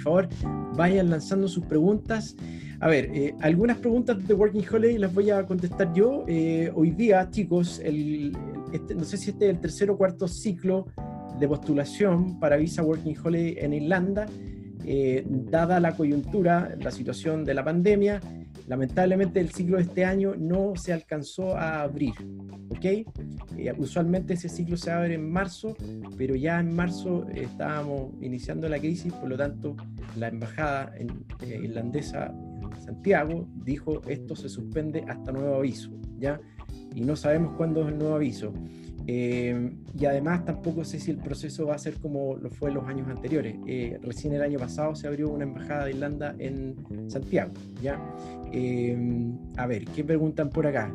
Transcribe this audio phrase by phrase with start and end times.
[0.00, 0.28] favor,
[0.76, 2.36] vayan lanzando sus preguntas.
[2.80, 6.24] A ver, eh, algunas preguntas de Working Holiday las voy a contestar yo.
[6.26, 8.36] Eh, hoy día, chicos, el,
[8.72, 10.86] este, no sé si este es el tercer o cuarto ciclo
[11.38, 14.26] de postulación para Visa Working Holiday en Irlanda.
[14.86, 18.20] Eh, dada la coyuntura, la situación de la pandemia,
[18.70, 22.14] lamentablemente el ciclo de este año no se alcanzó a abrir.
[22.68, 22.84] ¿ok?
[22.84, 23.04] Eh,
[23.76, 25.76] usualmente ese ciclo se abre en marzo,
[26.16, 29.74] pero ya en marzo estábamos iniciando la crisis, por lo tanto
[30.16, 31.08] la embajada en,
[31.40, 36.40] eh, irlandesa en Santiago dijo esto se suspende hasta nuevo aviso, ¿ya?
[36.94, 38.52] Y no sabemos cuándo es el nuevo aviso.
[39.06, 42.86] Eh, y además tampoco sé si el proceso va a ser como lo fue los
[42.86, 43.56] años anteriores.
[43.66, 46.76] Eh, recién el año pasado se abrió una embajada de Irlanda en
[47.08, 47.52] Santiago.
[47.82, 48.00] ¿ya?
[48.52, 48.96] Eh,
[49.56, 50.92] a ver, ¿qué preguntan por acá?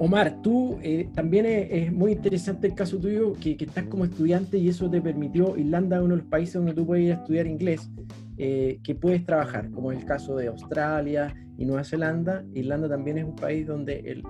[0.00, 0.78] Omar, tú
[1.14, 5.00] también es, muy interesante el caso tuyo, que, que, estás como estudiante y eso te
[5.00, 7.88] permitió, Irlanda es uno de los países donde tú puedes ir a estudiar inglés,
[8.36, 12.44] que puedes trabajar, como es el caso de Australia, y Nueva Zelanda.
[12.52, 14.22] Irlanda también es un país donde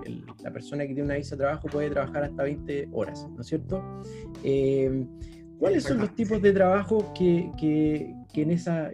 [0.43, 3.47] la persona que tiene una visa de trabajo puede trabajar hasta 20 horas, ¿no es
[3.47, 3.83] cierto?
[4.43, 5.07] Eh,
[5.59, 8.91] ¿Cuáles son los tipos de trabajo que, que, en esa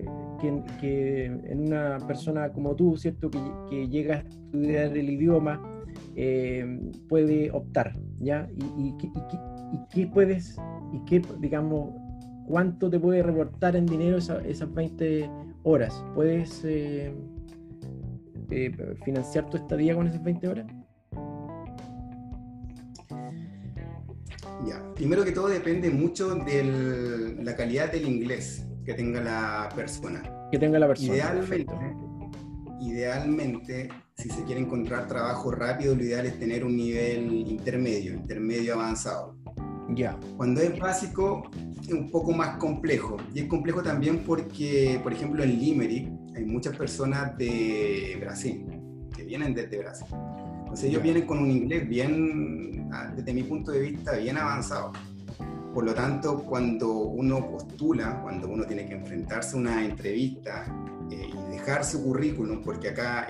[0.80, 3.30] que, en una persona como tú, cierto,
[3.68, 5.60] que, llega a estudiar el idioma
[6.14, 8.48] eh, puede optar, ¿ya?
[8.78, 8.94] Y,
[9.92, 10.56] qué puedes
[10.92, 11.94] y qué, digamos,
[12.50, 15.30] cuánto te puede reportar en dinero esas 20
[15.62, 16.04] horas?
[16.14, 17.14] ¿Puedes eh,
[18.50, 20.66] eh, financiar tu estadía con esas 20 horas?
[24.66, 30.22] Ya, primero que todo depende mucho de la calidad del inglés que tenga la persona.
[30.50, 31.14] Que tenga la persona.
[31.14, 31.74] Idealmente,
[32.80, 38.74] idealmente, si se quiere encontrar trabajo rápido, lo ideal es tener un nivel intermedio, intermedio
[38.74, 39.39] avanzado.
[39.94, 40.16] Ya.
[40.36, 41.50] Cuando es básico,
[41.82, 43.16] es un poco más complejo.
[43.34, 48.66] Y es complejo también porque, por ejemplo, en Limerick hay muchas personas de Brasil,
[49.14, 50.06] que vienen desde Brasil.
[50.60, 54.92] Entonces ellos vienen con un inglés bien, ah, desde mi punto de vista, bien avanzado.
[55.74, 60.64] Por lo tanto, cuando uno postula, cuando uno tiene que enfrentarse a una entrevista
[61.10, 63.28] eh, y dejar su currículum, porque acá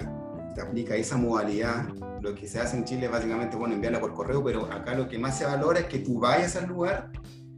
[0.55, 1.85] se aplica esa modalidad,
[2.21, 5.19] lo que se hace en Chile básicamente, bueno, enviarla por correo, pero acá lo que
[5.19, 7.11] más se valora es que tú vayas al lugar,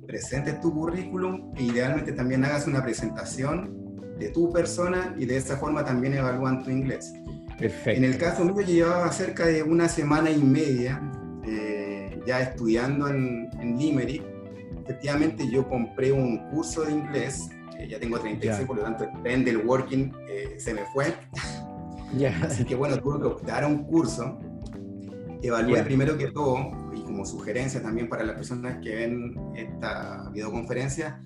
[0.07, 3.83] presentes tu currículum e idealmente también hagas una presentación
[4.19, 7.13] de tu persona y de esa forma también evalúan tu inglés.
[7.59, 7.91] Perfecto.
[7.91, 11.01] En el caso mío, yo llevaba cerca de una semana y media
[11.45, 14.23] eh, ya estudiando en, en, Limerick.
[14.85, 17.49] Efectivamente, yo compré un curso de inglés,
[17.89, 21.15] ya tengo 36, por lo tanto, el tren del working eh, se me fue.
[22.43, 24.39] Así que bueno, tuve que optar a un curso.
[25.43, 31.21] Evalué primero que todo, y como sugerencia también para las personas que ven esta videoconferencia,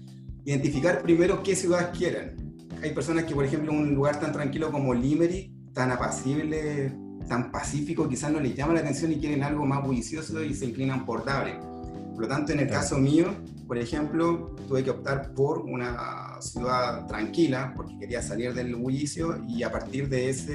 [0.44, 2.46] identificar primero qué ciudad quieren
[2.82, 6.92] hay personas que, por ejemplo, un lugar tan tranquilo como Limerick, tan apacible,
[7.28, 10.66] tan pacífico, quizás no les llama la atención y quieren algo más bullicioso y se
[10.66, 11.58] inclinan por Dublin.
[12.12, 13.34] Por lo tanto, en el caso mío,
[13.66, 19.62] por ejemplo, tuve que optar por una ciudad tranquila porque quería salir del bullicio y
[19.62, 20.52] a partir de ese,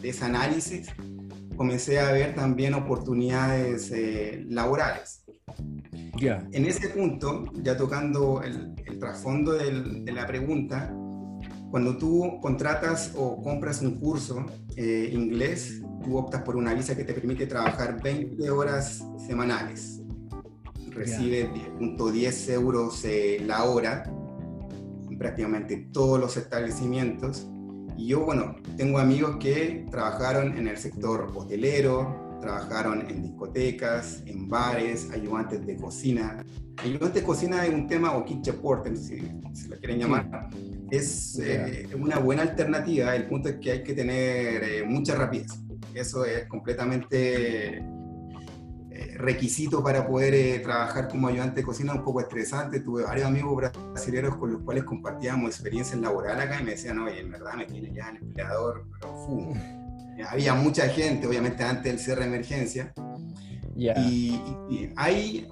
[0.00, 0.88] de ese análisis
[1.56, 5.24] comencé a ver también oportunidades eh, laborales.
[6.20, 6.46] Ya.
[6.52, 10.94] En ese punto, ya tocando el, el trasfondo de la pregunta,
[11.74, 17.02] cuando tú contratas o compras un curso eh, inglés, tú optas por una visa que
[17.02, 20.03] te permite trabajar 20 horas semanales.
[20.94, 24.04] Recibes 10.10 euros eh, la hora
[25.10, 27.46] en prácticamente todos los establecimientos.
[27.96, 34.48] Y yo, bueno, tengo amigos que trabajaron en el sector hotelero, trabajaron en discotecas, en
[34.48, 36.44] bares, ayudantes de cocina.
[36.78, 39.20] Ayudantes de cocina es un tema, o kitchen porter, si
[39.52, 40.50] se lo quieren llamar
[40.90, 43.14] es eh, una buena alternativa.
[43.14, 45.52] El punto es que hay que tener eh, mucha rapidez.
[45.94, 47.82] Eso es completamente
[49.14, 52.80] requisito para poder trabajar como ayudante de cocina, un poco estresante.
[52.80, 57.20] Tuve varios amigos brasileños con los cuales compartíamos experiencias laboral acá y me decían, oye,
[57.20, 59.52] en verdad me tiene ya el empleador, pero
[60.28, 62.92] Había mucha gente, obviamente, antes del cierre de emergencia.
[63.76, 64.40] Y,
[64.70, 65.48] y, hay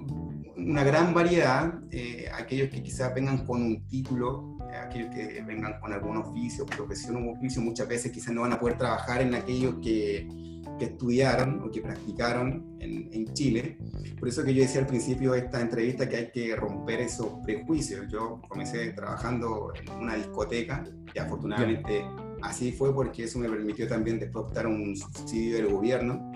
[0.57, 1.75] una gran variedad,
[2.39, 7.33] aquellos que quizás vengan con un título aquellos que vengan con algún oficio, profesión o
[7.33, 10.29] oficio, muchas veces quizás no van a poder trabajar en aquello que,
[10.79, 13.79] que estudiaron o que practicaron en, en, Chile.
[14.19, 17.39] Por eso que yo decía al principio de esta entrevista que hay que romper esos
[17.45, 18.11] prejuicios.
[18.11, 20.85] Yo comencé trabajando en una discoteca
[21.15, 22.05] y afortunadamente
[22.43, 26.33] así fue porque eso me permitió también después optar un subsidio del gobierno.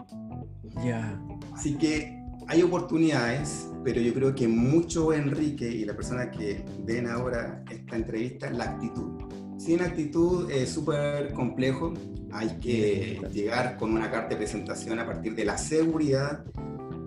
[0.85, 1.21] Ya.
[1.55, 7.09] Así que hay oportunidades, pero yo creo que mucho Enrique y la persona que ven
[7.09, 9.23] ahora esta entrevista, la actitud.
[9.59, 11.95] Sin actitud es súper complejo,
[12.33, 16.45] hay que llegar con una carta de presentación a partir de la seguridad,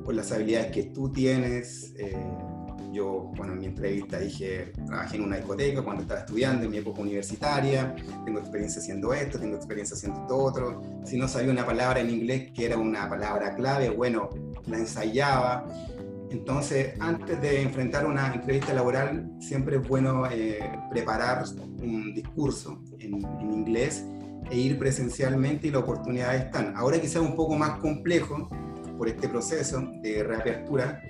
[0.03, 1.94] con las habilidades que tú tienes.
[1.97, 2.18] Eh,
[2.99, 6.77] yo, bueno, en mi entrevista dije, trabajé en una discoteca cuando estaba estudiando, en mi
[6.77, 10.81] época universitaria, tengo experiencia haciendo esto, tengo experiencia haciendo esto otro.
[11.05, 14.29] Si no sabía una palabra en inglés que era una palabra clave, bueno,
[14.67, 15.65] la ensayaba.
[16.29, 20.59] Entonces, antes de enfrentar una entrevista laboral, siempre es bueno eh,
[20.91, 21.45] preparar
[21.81, 24.05] un discurso en, en, inglés
[24.51, 26.75] e ir presencialmente y las oportunidades están.
[26.75, 28.49] Ahora quizás un poco más complejo
[28.97, 31.01] por este proceso de reapertura,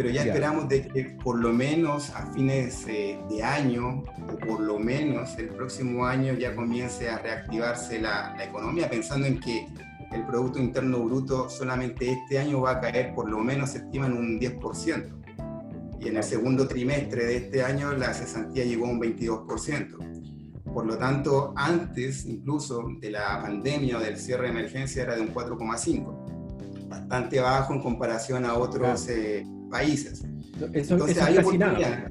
[0.00, 4.02] pero ya esperamos de que por lo menos a fines eh, de año
[4.32, 9.26] o por lo menos el próximo año ya comience a reactivarse la, la economía, pensando
[9.26, 9.68] en que
[10.12, 14.06] el Producto Interno Bruto solamente este año va a caer por lo menos, se estima,
[14.06, 16.00] en un 10%.
[16.00, 20.64] Y en el segundo trimestre de este año la cesantía llegó a un 22%.
[20.64, 25.20] Por lo tanto, antes incluso de la pandemia o del cierre de emergencia era de
[25.20, 26.88] un 4,5%.
[26.88, 30.24] Bastante bajo en comparación a otros eh, países.
[30.72, 32.10] Eso, Entonces, hay casi nada.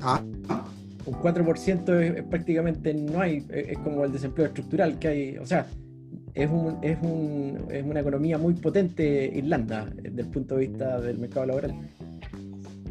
[0.00, 0.22] ¿Ah?
[1.04, 5.68] Un 4% es, prácticamente no hay, es como el desempleo estructural que hay, o sea,
[6.34, 11.00] es, un, es, un, es una economía muy potente Irlanda desde el punto de vista
[11.00, 11.74] del mercado laboral.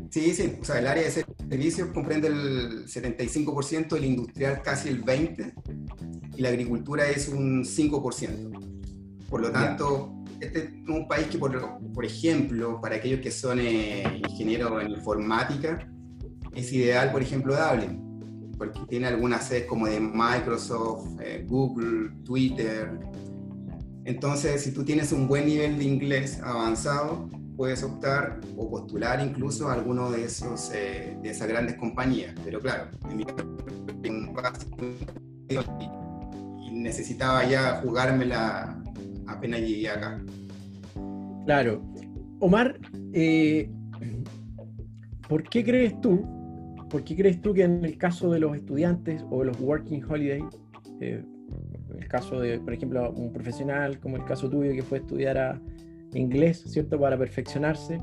[0.10, 5.04] Sí, sí, o sea, el área de servicios comprende el 75%, el industrial casi el
[5.04, 5.54] 20%
[6.38, 8.76] y la agricultura es un 5%.
[9.30, 13.60] Por lo tanto, este es un país que, por, por ejemplo, para aquellos que son
[13.60, 15.88] eh, ingenieros en informática,
[16.54, 22.90] es ideal, por ejemplo, Dublin, porque tiene algunas sedes como de Microsoft, eh, Google, Twitter,
[24.06, 27.28] entonces, si tú tienes un buen nivel de inglés avanzado,
[27.58, 32.36] puedes optar o postular incluso a alguno de, esos, eh, de esas grandes compañías.
[32.44, 32.88] Pero claro,
[36.62, 38.80] y necesitaba ya jugármela
[39.28, 40.24] apenas llegué acá.
[41.46, 41.82] Claro.
[42.40, 42.78] Omar,
[43.14, 43.70] eh,
[45.28, 46.26] ¿por qué crees tú,
[46.90, 50.04] por qué crees tú que en el caso de los estudiantes o de los working
[50.04, 50.44] holiday,
[51.02, 51.24] eh,
[51.98, 55.38] el caso de, por ejemplo, un profesional como el caso tuyo que fue a estudiar
[55.38, 55.62] a
[56.14, 57.00] inglés, ¿cierto?
[57.00, 58.00] Para perfeccionarse,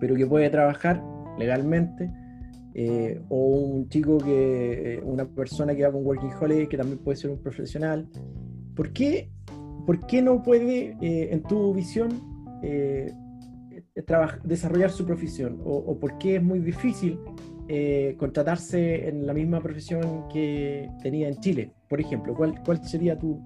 [0.00, 1.02] pero que puede trabajar
[1.38, 2.10] legalmente,
[2.74, 6.98] eh, o un chico que, eh, una persona que va con Working Holiday, que también
[6.98, 8.08] puede ser un profesional.
[8.74, 9.30] ¿Por qué,
[9.86, 12.30] por qué no puede, eh, en tu visión,
[14.44, 15.60] desarrollar su profesión?
[15.64, 17.18] O, o, por qué es muy difícil
[18.18, 21.72] contratarse en la misma profesión que tenía en Chile?
[21.92, 23.38] por ejemplo, ¿cuál, cuál sería tu,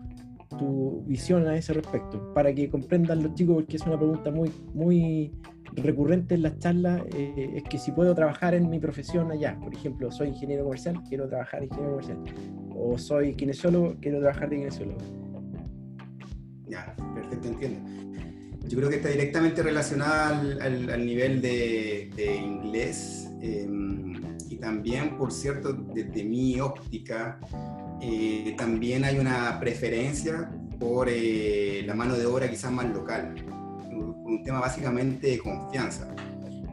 [0.57, 2.33] tu visión a ese respecto?
[2.33, 5.33] Para que comprendan los chicos, porque es una pregunta muy, muy
[5.73, 9.75] recurrente en las charlas, eh, es que si puedo trabajar en mi profesión allá, por
[9.75, 12.19] ejemplo, soy ingeniero comercial, quiero trabajar en ingeniero comercial,
[12.71, 15.26] o soy kinesiólogo, quiero trabajar de kinesiólogo.
[16.69, 17.81] Ya, perfecto, entiendo.
[18.69, 24.15] Yo creo que está directamente relacionada al, nivel de, inglés em,
[24.49, 27.39] y también, por cierto, desde mi óptica,
[28.01, 33.35] eh, también hay una preferencia por eh, la mano de obra quizás más local,
[33.93, 36.15] un, tema básicamente de confianza.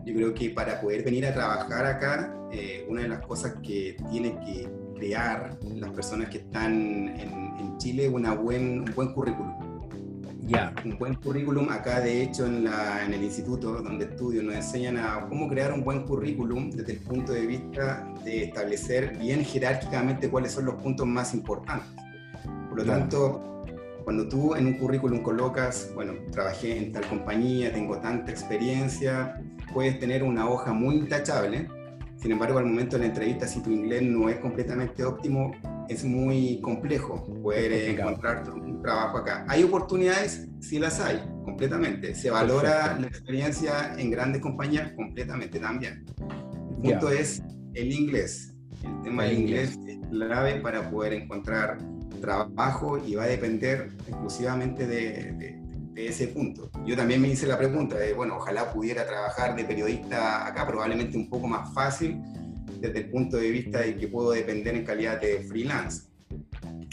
[0.05, 3.95] Yo creo que para poder venir a trabajar acá, eh, una de las cosas que
[4.11, 7.43] tiene que crear las personas que están en,
[7.77, 9.62] Chile es un buen currículum
[10.85, 11.69] un buen currículum.
[11.69, 15.71] Acá, de hecho, en, la, en, el instituto donde estudio, nos enseñan a cómo crear
[15.73, 20.75] un buen currículum desde el punto de vista de establecer bien jerárquicamente cuáles son los
[20.75, 21.87] puntos más importantes.
[22.69, 23.63] Por lo tanto,
[24.03, 29.41] cuando tú en un currículum colocas, bueno, trabajé en tal compañía, tengo tanta experiencia,
[29.73, 31.69] puedes tener una hoja muy intachable.
[32.17, 35.51] Sin embargo, al momento de la entrevista, si tu inglés no es completamente óptimo,
[35.89, 39.45] es muy complejo poder encontrar un trabajo acá.
[39.47, 40.47] ¿Hay oportunidades?
[40.59, 42.15] Sí las hay, completamente.
[42.15, 46.05] Se valora la experiencia en grandes compañías completamente también.
[46.83, 47.41] El punto es
[47.73, 48.53] el inglés.
[48.83, 49.77] El tema del inglés.
[49.87, 51.77] es clave para poder encontrar
[52.21, 55.59] trabajo y va a depender exclusivamente de,
[55.93, 56.71] de, ese punto.
[56.85, 61.17] Yo también me hice la pregunta de, bueno, ojalá pudiera trabajar de periodista acá, probablemente
[61.17, 62.19] un poco más fácil,
[62.83, 66.03] desde el punto de vista de que puedo depender en calidad de freelance.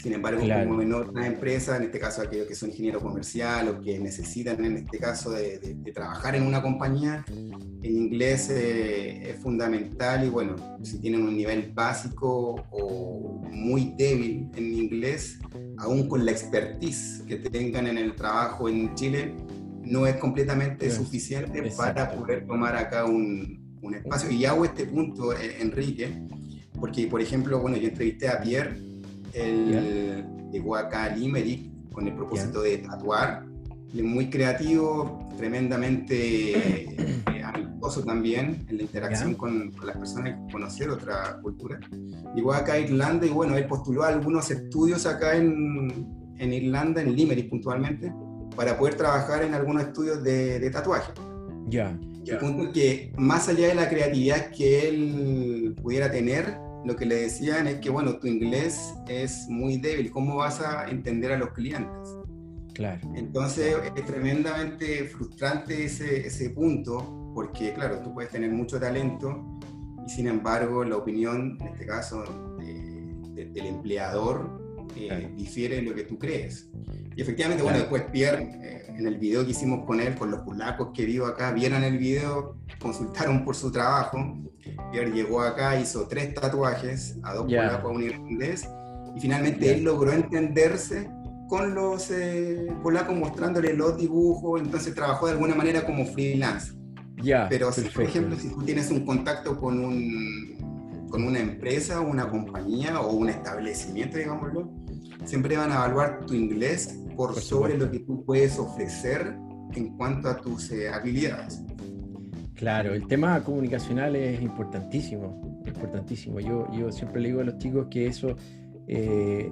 [0.01, 3.81] Sin embargo, como en otras empresas, en este caso aquellos que son ingenieros comerciales o
[3.81, 5.59] que necesitan en este caso de,
[5.93, 11.71] trabajar en una compañía, el inglés eh, es fundamental y bueno, si tienen un nivel
[11.73, 15.39] básico o muy débil en inglés,
[15.77, 19.35] aún con la expertise que tengan en el trabajo en Chile,
[19.83, 24.31] no es completamente suficiente para poder tomar acá un, un, espacio.
[24.31, 26.27] Y hago este punto, eh, Enrique,
[26.79, 28.77] porque, por ejemplo, bueno, yo entrevisté a Pierre,
[29.33, 33.45] el, llegó acá a Limerick con el propósito de tatuar,
[33.93, 41.39] muy creativo, tremendamente eh, amistoso también en la interacción con, las personas y conocer otra
[41.41, 41.79] cultura.
[42.35, 47.15] Llegó acá a Irlanda y bueno, él postuló algunos estudios acá en, en Irlanda, en
[47.15, 48.13] Limerick puntualmente,
[48.55, 51.11] para poder trabajar en algunos estudios de, de tatuaje.
[51.67, 51.97] Ya.
[52.25, 57.05] El punto es que más allá de la creatividad que él pudiera tener, lo que
[57.05, 61.37] le decían es que, bueno, tu inglés es muy débil, ¿cómo vas a entender a
[61.37, 62.09] los clientes?
[62.73, 63.11] Claro.
[63.15, 69.59] Entonces es tremendamente frustrante ese, ese punto, porque claro, tú puedes tener mucho talento
[70.05, 72.23] y sin embargo la opinión, en este caso,
[73.35, 74.61] del empleador
[74.95, 76.69] eh, difiere de lo que tú crees.
[77.15, 80.41] Y efectivamente, bueno, después Pierre, eh, en el video que hicimos con él, con los
[80.41, 84.37] polacos que vivo acá, vieron el video, consultaron por su trabajo.
[84.91, 88.67] Pierre llegó acá, hizo tres tatuajes, a dos polacos, a un irlandés,
[89.15, 91.09] y finalmente él logró entenderse
[91.49, 96.73] con los eh, polacos mostrándole los dibujos, entonces trabajó de alguna manera como freelance.
[97.21, 97.47] Ya.
[97.49, 102.29] Pero, si, por ejemplo, si tú tienes un contacto con, un, con una empresa, una
[102.29, 104.71] compañía o un establecimiento, digámoslo,
[105.25, 106.97] siempre van a evaluar tu inglés
[107.27, 109.35] por, sobre lo que tú puedes ofrecer
[109.75, 111.61] en cuanto a tus eh, habilidades.
[112.55, 116.39] Claro, el tema comunicacional es importantísimo, importantísimo.
[116.39, 118.35] Yo, yo siempre le digo a los chicos que eso
[118.87, 119.49] eh,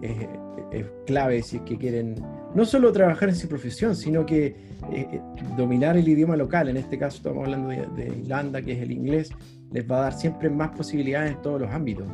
[0.72, 2.16] es, clave si es que quieren
[2.54, 4.56] no solo trabajar en su profesión, sino que
[4.92, 5.22] eh,
[5.56, 6.70] dominar el idioma local.
[6.70, 9.30] En este caso estamos hablando de, Irlanda, que es el inglés,
[9.72, 12.08] les va a dar siempre más posibilidades en todos los ámbitos,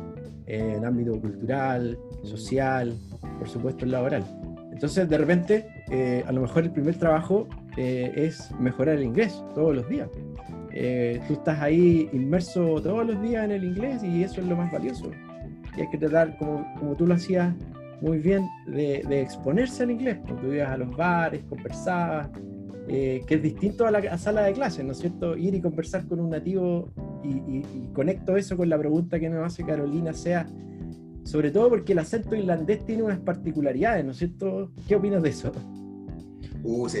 [0.46, 2.94] en el ámbito cultural, social,
[3.38, 4.24] por supuesto el laboral.
[4.76, 5.66] Entonces, de repente,
[6.26, 10.08] a lo mejor el primer trabajo es mejorar el inglés todos los días.
[11.26, 14.70] tú estás ahí inmerso todos los días en el inglés y eso es lo más
[14.70, 15.10] valioso
[15.76, 17.54] y hay que tratar, como, como tú lo hacías
[18.00, 20.18] muy bien, de, exponerse al inglés.
[20.22, 22.30] Cuando ibas a los bares, conversabas,
[22.88, 25.36] eh, que es distinto a la sala de clases, ¿no es cierto?
[25.36, 26.90] Ir y conversar con un nativo
[27.24, 30.46] y, conecto eso con la pregunta que nos hace Carolina, sea,
[31.26, 34.70] sobre todo porque el acento irlandés tiene unas particularidades, ¿no es cierto?
[34.86, 35.52] ¿Qué opinas de eso?
[36.62, 37.00] Uh, sí.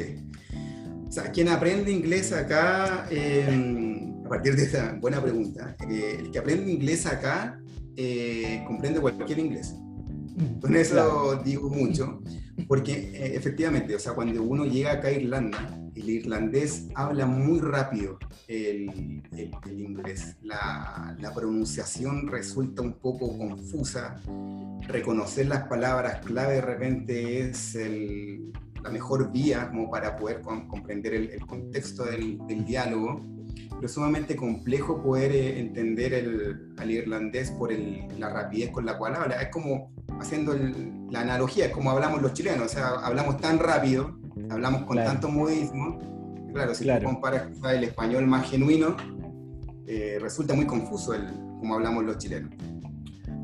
[1.08, 6.30] O sea, quien aprende inglés acá, eh, a partir de esta buena pregunta, eh, el
[6.32, 7.60] que aprende inglés acá
[7.96, 9.76] eh, comprende cualquier inglés.
[10.60, 12.20] Con eso digo mucho,
[12.68, 17.58] porque eh, efectivamente, o sea, cuando uno llega acá a Irlanda, el irlandés habla muy
[17.60, 20.36] rápido el, el, inglés.
[20.42, 24.20] La, la, pronunciación resulta un poco confusa.
[24.88, 28.52] Reconocer las palabras clave de repente es el,
[28.82, 33.24] la mejor vía como para poder comprender el, contexto del, del diálogo
[33.76, 38.96] pero es sumamente complejo poder eh, entender el, al irlandés por la rapidez con la
[38.96, 39.40] cual habla.
[39.40, 40.54] Es como haciendo
[41.10, 44.18] la analogía, es como hablamos los chilenos, o sea, hablamos tan rápido,
[44.50, 45.98] hablamos con tanto modismo.
[46.52, 48.96] Claro, si tú comparas el español más genuino,
[49.86, 51.26] eh, resulta muy confuso el,
[51.58, 52.50] como hablamos los chilenos.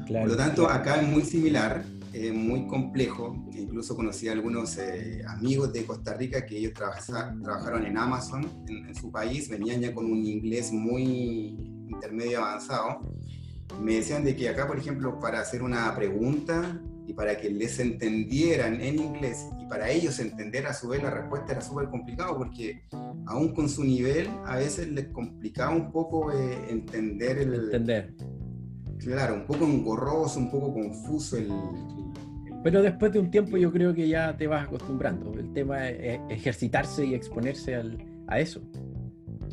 [0.09, 1.85] Por lo tanto, acá es muy similar
[2.33, 3.35] muy complejo.
[3.53, 8.95] Incluso conocí a algunos eh, amigos de Costa Rica que ellos trabajaron en Amazon en,
[8.95, 11.57] su país, venían ya con un inglés muy
[11.89, 13.01] intermedio avanzado.
[13.81, 17.79] Me decían de que acá, por ejemplo, para hacer una pregunta y para que les
[17.79, 22.37] entendieran en inglés y para ellos entender a su vez la respuesta era súper complicado
[22.37, 22.85] porque
[23.27, 27.55] aún con su nivel a veces les complicaba un poco eh, entender el...
[27.55, 28.15] Entender.
[29.05, 31.51] Claro, un poco engorroso, un poco confuso el,
[32.63, 35.33] pero después de un tiempo yo creo que ya te vas acostumbrando.
[35.39, 37.75] El tema es ejercitarse y exponerse
[38.29, 38.63] a eso.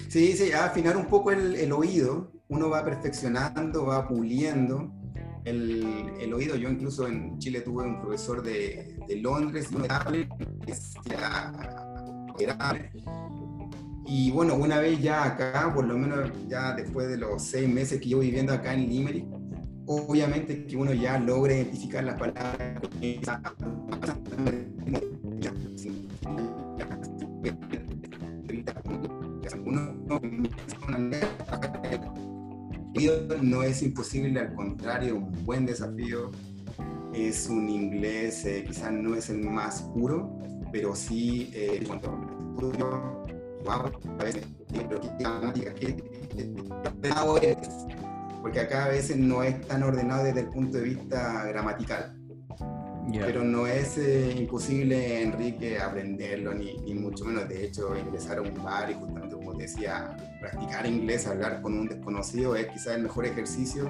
[0.07, 2.31] Sí, sí, afinar un poco el, oído.
[2.49, 4.91] Uno va perfeccionando, va puliendo
[5.43, 6.55] el, oído.
[6.55, 9.69] Yo incluso en Chile tuve un profesor de, Londres,
[14.05, 17.99] y bueno, una vez ya acá, por lo menos ya después de los seis meses
[17.99, 19.25] que yo viviendo acá en Limerick,
[19.91, 22.57] obviamente que uno ya logre identificar las palabras
[33.41, 36.29] no es imposible, al contrario, un buen desafío.
[37.13, 40.37] Es un inglés, eh, quizás no es el más puro,
[40.71, 41.83] pero sí, eh,
[48.41, 52.15] porque acá a veces no es tan ordenado desde el punto de vista gramatical.
[53.11, 57.49] Pero no es eh, imposible, Enrique, aprenderlo, ni, ni, mucho menos.
[57.49, 61.73] De hecho, ingresar a un bar y justamente como te decía, practicar inglés, hablar con
[61.73, 63.89] un desconocido es quizás el mejor ejercicio.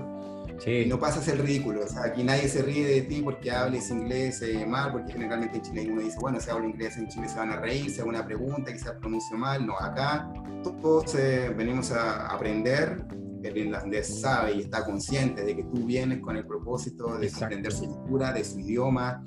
[0.59, 0.85] Sí.
[0.87, 1.83] no pasas el ridículo.
[1.85, 5.57] O sea, aquí nadie se ríe de ti porque hables inglés eh, mal, porque generalmente
[5.57, 8.01] en Chile uno dice, bueno, si hablo inglés en Chile se van a reír, si
[8.01, 9.65] hago una pregunta, quizás pronuncio mal.
[9.65, 10.31] No, acá
[10.63, 13.05] todos eh, venimos a aprender
[13.43, 17.71] el irlandés sabe y está consciente de que tú vienes con el propósito de aprender
[17.71, 19.23] su cultura, de su idioma,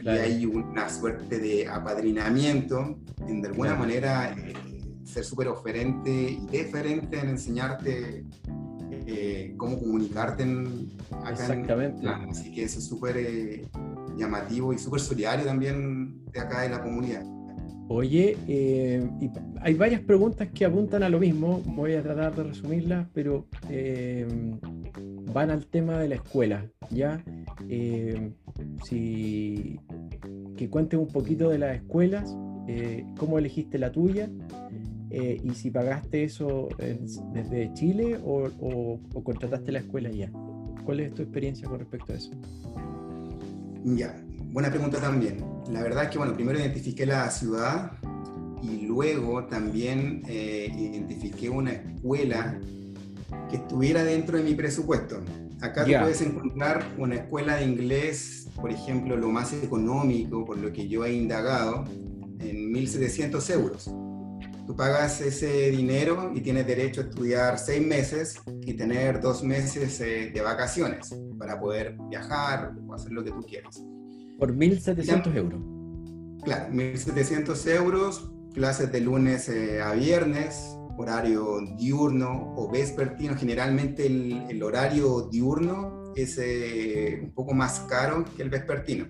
[0.00, 4.54] y hay una suerte de apadrinamiento, en de alguna manera eh,
[5.04, 8.24] ser súper oferente y deferente en enseñarte
[8.90, 10.90] eh, cómo comunicarte en,
[11.24, 12.06] acá Exactamente.
[12.30, 13.66] así que eso es súper eh,
[14.16, 17.24] llamativo y súper solidario también de acá de la comunidad.
[17.90, 19.02] Oye, eh,
[19.62, 24.26] hay varias preguntas que apuntan a lo mismo, voy a tratar de resumirlas, pero eh,
[25.32, 27.24] van al tema de la escuela, ¿ya?
[27.68, 28.30] Eh,
[28.84, 29.80] si,
[30.56, 32.36] que cuentes un poquito de las escuelas,
[33.16, 34.28] cómo elegiste la tuya
[35.10, 36.68] y si pagaste eso
[37.32, 40.30] desde Chile o, o contrataste la escuela ya.
[40.84, 42.30] ¿Cuál es tu experiencia con respecto a eso?
[43.84, 44.14] Ya,
[44.52, 45.44] buena pregunta también.
[45.70, 47.92] La verdad es que, bueno, primero identifiqué la ciudad
[48.62, 52.58] y luego también eh, identifiqué una escuela
[53.50, 55.20] que estuviera dentro de mi presupuesto.
[55.60, 60.72] Acá tú puedes encontrar una escuela de inglés, por ejemplo, lo más económico, por lo
[60.72, 61.84] que yo he indagado,
[62.40, 63.90] en 1.700 euros.
[64.66, 70.00] Tú pagas ese dinero y tienes derecho a estudiar seis meses y tener dos meses
[70.00, 73.82] eh, de vacaciones para poder viajar o hacer lo que tú quieras.
[74.38, 75.60] Por 1.700 euros.
[76.44, 83.34] Claro, 1.700 euros, clases de lunes eh, a viernes, horario diurno o vespertino.
[83.36, 89.06] Generalmente el, horario diurno es eh, un poco más caro que el vespertino.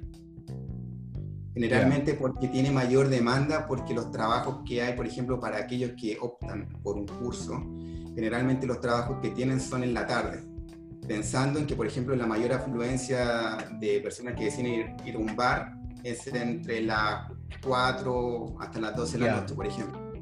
[1.53, 6.17] Generalmente porque tiene mayor demanda, porque los trabajos que hay, por ejemplo, para aquellos que
[6.21, 7.61] optan por un curso,
[8.15, 10.48] generalmente los trabajos que tienen son en la tarde
[11.09, 15.35] pensando en que, por ejemplo, la mayor afluencia de personas que deciden ir, a un
[15.35, 15.73] bar
[16.05, 17.33] es entre las
[17.65, 20.13] 4 hasta las 12 de la noche, por ejemplo.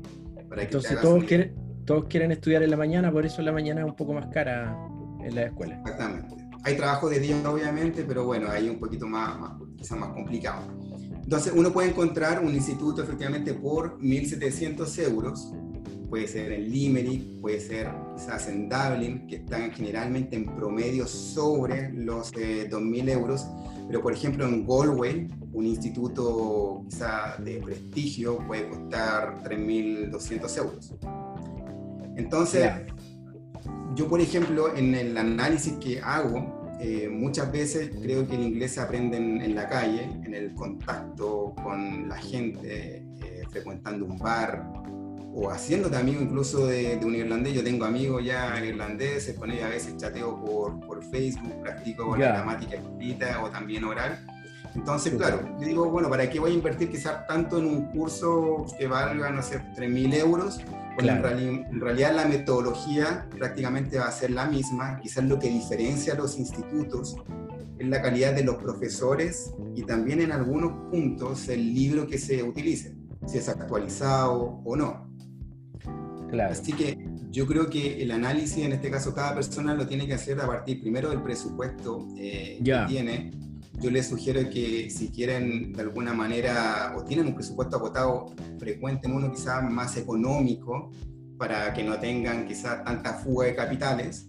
[0.57, 3.96] Entonces todos quieren, todos quieren estudiar en la mañana, por eso la mañana es un
[3.96, 4.75] poco más cara
[5.22, 5.77] en la escuela.
[5.81, 6.35] Exactamente.
[6.62, 10.62] Hay trabajo de día, obviamente, pero bueno, ahí un poquito más, más quizás más complicado.
[11.12, 15.53] Entonces, uno puede encontrar un instituto efectivamente por 1.700 euros
[16.09, 21.92] puede ser en Limerick, puede ser quizás en Dublin, que están generalmente en promedio sobre
[21.92, 23.47] los 2.000 euros,
[23.87, 30.95] pero por ejemplo en Galway, un instituto quizá de prestigio, puede costar 3.200 euros.
[32.16, 32.71] Entonces,
[33.95, 38.73] yo por ejemplo en el análisis que hago, eh, muchas veces creo que el inglés
[38.73, 44.86] se aprende en, la calle, en el contacto con la gente, eh, frecuentando un bar,
[45.38, 47.53] o haciendo también incluso de, un irlandés.
[47.53, 52.29] Yo tengo amigos ya irlandeses, con ellos a veces chateo por, por Facebook, practico la
[52.29, 54.18] gramática escrita o también oral.
[54.75, 58.64] Entonces, claro, yo digo, bueno, ¿para qué voy a invertir quizás tanto en un curso
[58.79, 60.61] que valga, no sé, 3.000 euros?
[60.96, 64.99] Bueno, en, realidad la metodología prácticamente va a ser la misma.
[65.03, 67.16] Quizás lo que diferencia a los institutos
[67.79, 72.42] es la calidad de los profesores y también en algunos puntos el libro que se
[72.42, 72.94] utilice,
[73.27, 75.06] si es actualizado o no.
[76.51, 76.99] Así que
[77.31, 80.47] yo creo que el análisis, en este caso, cada persona lo tiene que hacer a
[80.47, 83.31] partir primero del presupuesto eh, que tiene.
[83.81, 89.12] Yo les sugiero que si quieren de alguna manera o tienen un presupuesto agotado, frecuenten
[89.12, 90.91] uno quizás más económico
[91.39, 94.29] para que no tengan quizás tanta fuga de capitales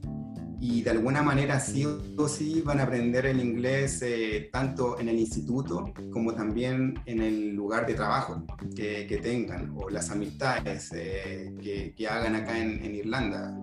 [0.60, 5.10] y de alguna manera sí o sí van a aprender el inglés eh, tanto en
[5.10, 8.44] el instituto como también en el lugar de trabajo
[8.76, 13.56] que, que tengan o las amistades eh, que, que, hagan acá en, en Irlanda.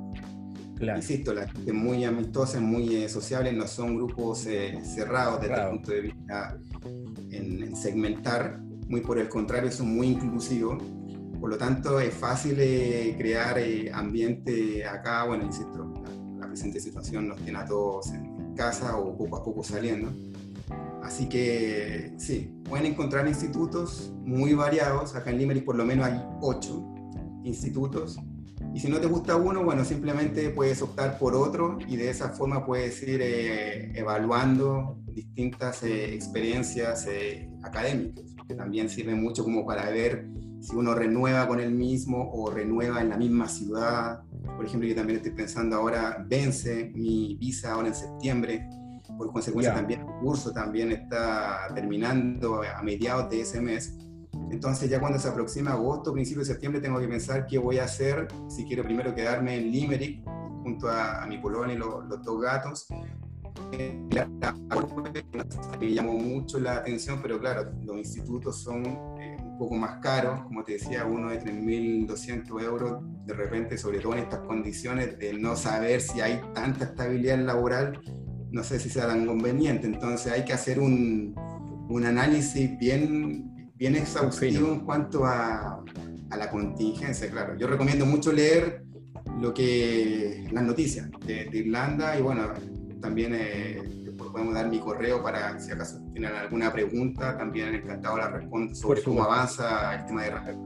[0.76, 0.98] Claro.
[0.98, 5.90] Insisto, la gente muy amistosa, muy eh, sociable, no son grupos cerrados desde el punto
[5.92, 6.58] de vista
[7.30, 10.82] en, en, segmentar, muy por el contrario, son muy inclusivos.
[11.40, 13.56] Por lo tanto, es fácil crear
[13.92, 15.93] ambiente acá, bueno, insisto,
[16.54, 20.12] presente situación nos tiene a todos en casa o poco a poco saliendo.
[21.02, 25.16] Así que sí, pueden encontrar institutos muy variados.
[25.16, 26.94] Acá en Limerick por lo menos hay ocho
[27.42, 28.20] institutos.
[28.72, 32.28] Y si no te gusta uno, bueno, simplemente puedes optar por otro y de esa
[32.28, 39.66] forma puedes ir eh, evaluando distintas eh, experiencias eh, académicas, que también sirve mucho como
[39.66, 40.28] para ver
[40.64, 44.24] si uno renueva con el mismo o renueva en la misma ciudad
[44.56, 48.68] por ejemplo, yo también estoy pensando ahora, vence mi visa ahora en septiembre
[49.16, 53.96] Por consecuencia, también el curso también está terminando a mediados de ese mes.
[54.50, 57.84] Entonces ya cuando se aproxima agosto, principio de septiembre, tengo que pensar qué voy a
[57.84, 60.24] hacer, si quiero primero quedarme en Limerick
[60.62, 62.86] junto a, mi colonia y los dos gatos,
[65.80, 69.13] me llamó mucho la atención, pero claro, los institutos son eh,
[69.54, 74.14] un poco más caros, como te decía, uno de 3.200 euros, de repente, sobre todo
[74.14, 78.00] en estas condiciones de no saber si hay tanta estabilidad laboral,
[78.50, 81.34] no sé si sea tan conveniente, entonces hay que hacer un,
[81.88, 85.84] un análisis bien, bien exhaustivo en cuanto a,
[86.30, 87.56] a la contingencia, claro.
[87.56, 88.82] Yo recomiendo mucho leer
[89.40, 92.52] lo que las noticias de, de Irlanda y bueno,
[93.00, 93.82] también eh,
[94.16, 99.02] podemos dar mi correo para si acaso tienen alguna pregunta, también encantado la respondo sobre
[99.02, 100.56] cómo avanza el tema de Rafael.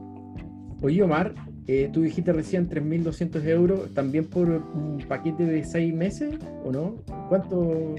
[0.81, 1.35] Oye, Omar,
[1.67, 6.95] eh, tú dijiste recién 3.200 euros, ¿también por un paquete de seis meses o no?
[7.27, 7.95] ¿Cuánto?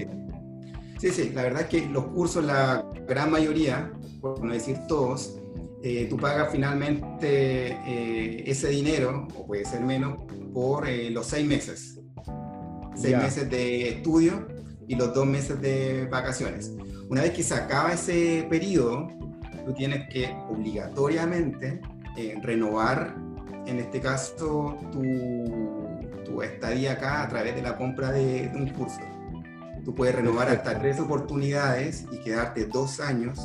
[0.97, 5.39] Sí, sí, la verdad es que los cursos, la gran mayoría, por no decir todos,
[5.83, 10.17] eh, tú pagas finalmente eh, ese dinero, o puede ser menos,
[10.53, 12.01] por los seis meses
[12.95, 14.47] seis meses de estudio
[14.91, 16.73] y los dos meses de vacaciones.
[17.07, 19.07] Una vez que se acaba ese periodo,
[19.65, 21.79] tú tienes que obligatoriamente
[22.17, 23.15] eh, renovar,
[23.67, 25.01] en este caso, tu,
[26.25, 28.99] tu, estadía acá a través de la compra de, un curso.
[29.85, 33.39] Tú puedes renovar hasta tres oportunidades y quedarte dos años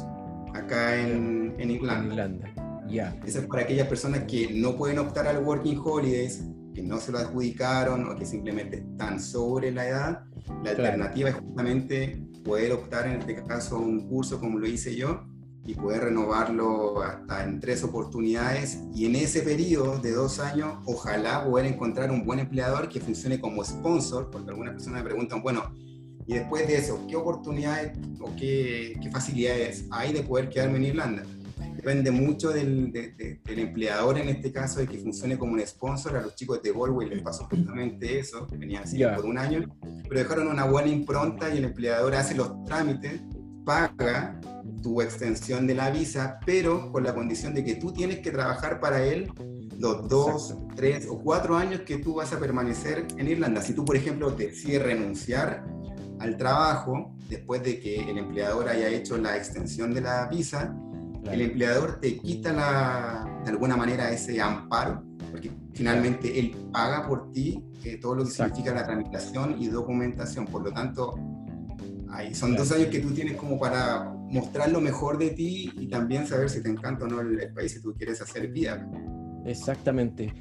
[0.52, 2.12] acá en, en Irlanda.
[2.12, 2.48] Irlanda.
[2.88, 3.16] Ya.
[3.24, 6.42] Eso es para aquellas personas que no pueden optar al Working Holidays
[6.76, 10.24] que no se lo adjudicaron o que simplemente están sobre la edad,
[10.62, 14.94] la alternativa es justamente poder optar en este caso a un curso como lo hice
[14.94, 15.24] yo
[15.64, 21.46] y poder renovarlo hasta en tres oportunidades y en ese periodo de dos años ojalá
[21.46, 25.74] poder encontrar un buen empleador que funcione como sponsor, porque algunas personas me preguntan, bueno,
[26.26, 30.84] y después de eso, ¿qué oportunidades o qué, qué facilidades hay de poder quedarme en
[30.84, 31.22] Irlanda?
[31.86, 36.16] Depende mucho del, del, empleador en este caso, de que funcione como un sponsor.
[36.16, 39.64] A los chicos de Galway les pasó justamente eso, venían así por un año,
[40.08, 43.20] pero dejaron una buena impronta y el empleador hace los trámites,
[43.64, 44.40] paga
[44.82, 48.80] tu extensión de la visa, pero con la condición de que tú tienes que trabajar
[48.80, 49.30] para él
[49.78, 53.62] los dos, tres o cuatro años que tú vas a permanecer en Irlanda.
[53.62, 55.64] Si tú, por ejemplo, decides renunciar
[56.18, 60.74] al trabajo después de que el empleador haya hecho la extensión de la visa,
[61.30, 67.32] el empleador te quita la, de alguna manera ese amparo, porque finalmente él paga por
[67.32, 70.46] ti eh, todo lo que significa la tramitación y documentación.
[70.46, 71.14] Por lo tanto,
[72.10, 75.86] ahí son dos años que tú tienes como para mostrar lo mejor de ti y
[75.88, 78.88] también saber si te encanta o no el, país, si tú quieres hacer vida.
[79.44, 80.32] Exactamente.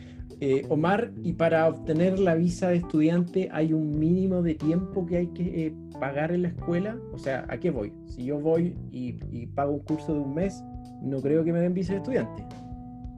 [0.42, 5.18] Eh, Omar, y para obtener la visa de estudiante hay un mínimo de tiempo que
[5.18, 6.98] hay que eh, pagar en la escuela.
[7.14, 7.94] O sea, ¿a qué voy?
[8.08, 10.62] Si yo voy y, y, pago un curso de un mes,
[11.02, 12.46] no creo que me den visa de estudiante.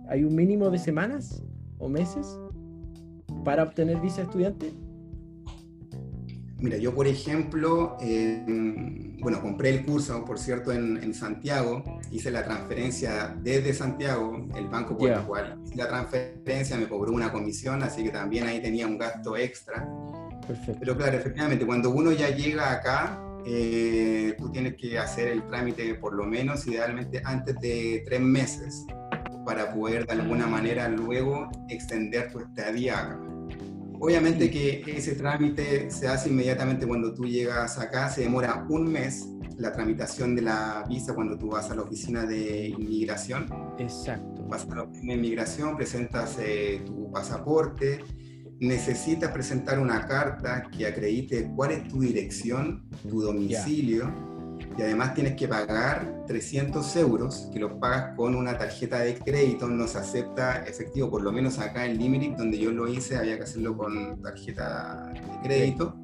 [0.09, 1.43] ¿Hay un mínimo de semanas
[1.77, 2.39] o meses
[3.43, 4.73] para obtener visa de estudiante?
[6.59, 7.97] Mira, yo por ejemplo,
[9.19, 14.97] bueno, compré el curso, por cierto, en, Santiago, hice la transferencia desde Santiago, el banco
[14.97, 18.87] por el cual hice la transferencia me cobró una comisión, así que también ahí tenía
[18.87, 19.87] un gasto extra.
[20.47, 20.79] Perfecto.
[20.79, 25.95] Pero claro, efectivamente, cuando uno ya llega acá, eh, tú tienes que hacer el trámite
[25.95, 28.86] por lo menos, idealmente, antes de tres meses
[29.45, 33.19] para poder de alguna manera luego extender tu estadía acá.
[33.99, 39.29] Obviamente que ese trámite se hace inmediatamente cuando tú llegas acá, se demora un mes
[39.57, 43.47] la tramitación de la visa cuando tú vas a la oficina de inmigración.
[43.79, 44.43] Exacto.
[44.47, 48.03] Vas a la oficina de inmigración, presentas eh, tu pasaporte,
[48.59, 54.11] necesitas presentar una carta que acredite cuál es tu dirección, tu domicilio,
[54.77, 59.67] y además tienes que pagar 300 euros, que lo pagas con una tarjeta de crédito,
[59.67, 63.37] no se acepta efectivo, por lo menos acá en Limerick, donde yo lo hice, había
[63.37, 65.95] que hacerlo con tarjeta de crédito.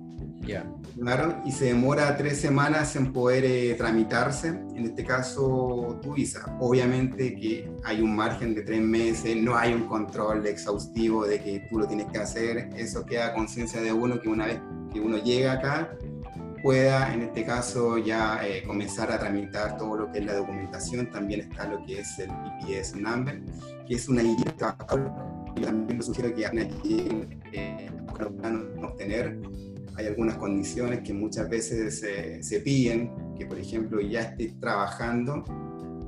[0.42, 0.66] Ya.
[1.00, 6.56] Claro, y se demora tres semanas en poder eh, tramitarse, en este caso tu visa.
[6.60, 11.66] Obviamente que hay un margen de tres meses, no hay un control exhaustivo de que
[11.70, 14.60] tú lo tienes que hacer, eso queda a conciencia de uno que una vez
[14.94, 15.98] que uno llega acá
[16.62, 21.10] pueda en este caso ya eh, comenzar a tramitar todo lo que es la documentación,
[21.12, 23.42] también está lo que es el PPS number,
[23.88, 24.78] que es una guía
[25.56, 26.48] que también lo sugiero que
[26.84, 29.40] lleguen eh, a obtener
[29.96, 32.04] hay algunas condiciones que muchas veces
[32.42, 35.44] se piden, que por ejemplo ya estés trabajando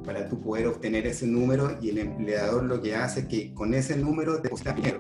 [0.06, 3.74] para tú poder obtener ese número y el empleador lo que hace es que con
[3.74, 5.00] ese número deposita dinero.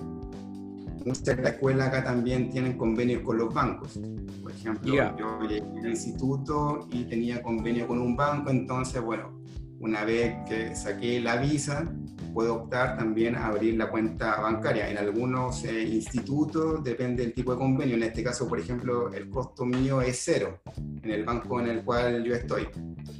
[1.06, 4.00] muchas de las escuelas acá también tienen convenios con los bancos.
[4.42, 9.45] Por ejemplo, yo llegué al instituto y tenía convenio con un banco, entonces, bueno,
[9.86, 11.88] una vez que saqué la visa,
[12.34, 14.90] puedo optar también a abrir la cuenta bancaria.
[14.90, 17.96] En algunos eh, institutos depende del tipo de convenio.
[17.96, 20.60] En este caso, por ejemplo, el costo mío es cero
[21.04, 22.68] en el banco en el cual yo estoy.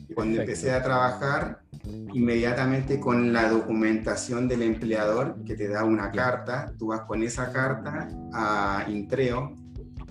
[0.10, 1.62] Y cuando empecé a trabajar,
[2.14, 7.54] inmediatamente con la documentación del empleador que te da una carta, tú vas con esa
[7.54, 9.54] carta a Intreo,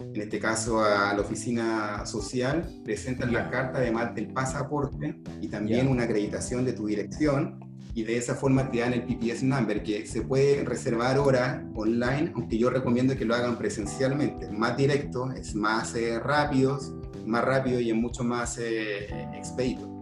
[0.01, 5.89] en este caso a la oficina social, presentas la carta además del pasaporte y también
[5.89, 7.61] una acreditación de tu dirección
[7.95, 12.33] y de esa forma te dan el PPS number que se puede reservar ahora online,
[12.35, 16.79] aunque yo recomiendo que lo hagan presencialmente, más directo, es más eh, rápido,
[17.25, 19.94] más rápido y es mucho más eh, expedito.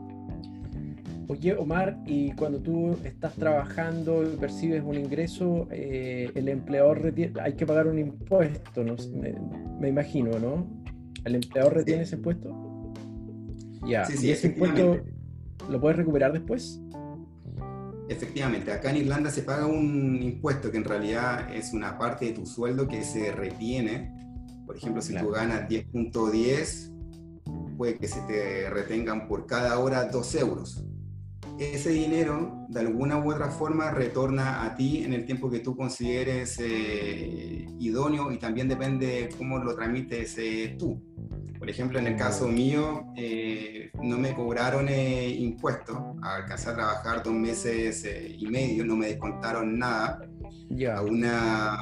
[1.33, 7.41] Oye, Omar, y cuando tú estás trabajando y percibes un ingreso, eh, el empleador retiene,
[7.41, 8.97] hay que pagar un impuesto, ¿no?
[9.81, 10.69] me, imagino, ¿no?
[11.25, 12.55] ¿El empleador retiene ese impuesto?
[13.87, 14.99] Ya, ¿y ese impuesto
[15.71, 16.83] lo puedes recuperar después?
[18.11, 22.33] Efectivamente, acá en Irlanda se paga un impuesto que en realidad es una parte de
[22.33, 24.15] tu sueldo que se retiene.
[24.67, 30.35] Por ejemplo, si tú ganas 10.10, puede que se te retengan por cada hora 2
[30.35, 30.85] euros
[31.71, 35.77] ese dinero de alguna u otra forma retorna a ti en el tiempo que tú
[35.77, 41.01] consideres eh, idóneo y también depende cómo lo tramites eh, tú.
[41.59, 47.35] Por ejemplo, en el caso mío, eh, no me cobraron impuestos, alcancé a trabajar dos
[47.35, 48.05] meses
[48.37, 50.29] y medio, no me descontaron nada.
[50.93, 51.81] A una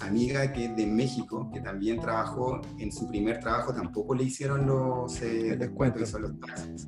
[0.00, 4.66] amiga que es de México, que también trabajó en su primer trabajo, tampoco le hicieron
[4.66, 6.86] los descuentos, que son los taxes.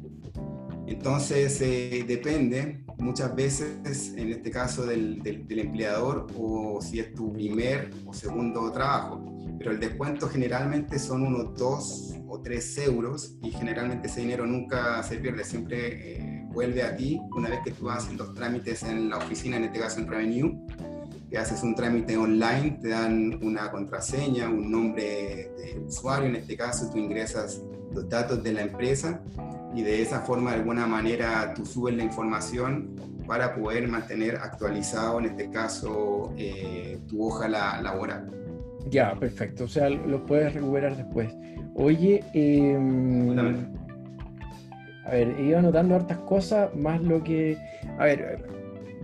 [0.92, 7.90] Entonces, eh, depende muchas veces, en este caso, del, empleador o si es tu primer
[8.04, 9.24] o segundo trabajo.
[9.58, 15.02] Pero el descuento generalmente son unos 2 o 3 euros y generalmente ese dinero nunca
[15.02, 15.78] se pierde, siempre
[16.16, 19.64] eh, vuelve a ti una vez que tú haces los trámites en la oficina, en
[19.64, 20.66] este caso en Revenue,
[21.30, 26.54] que haces un trámite online, te dan una contraseña, un nombre de usuario, en este
[26.54, 27.62] caso tú ingresas
[27.94, 29.22] los datos de la empresa
[29.74, 32.90] y de esa forma de alguna manera tú subes la información
[33.26, 38.30] para poder mantener actualizado, en este caso, eh, tu hoja laboral.
[38.90, 39.64] Ya, perfecto.
[39.64, 41.32] O sea, lo puedes recuperar después.
[41.74, 43.38] Oye, em,
[45.06, 47.56] a ver, iba anotando hartas cosas, más lo que...
[47.98, 48.44] A ver,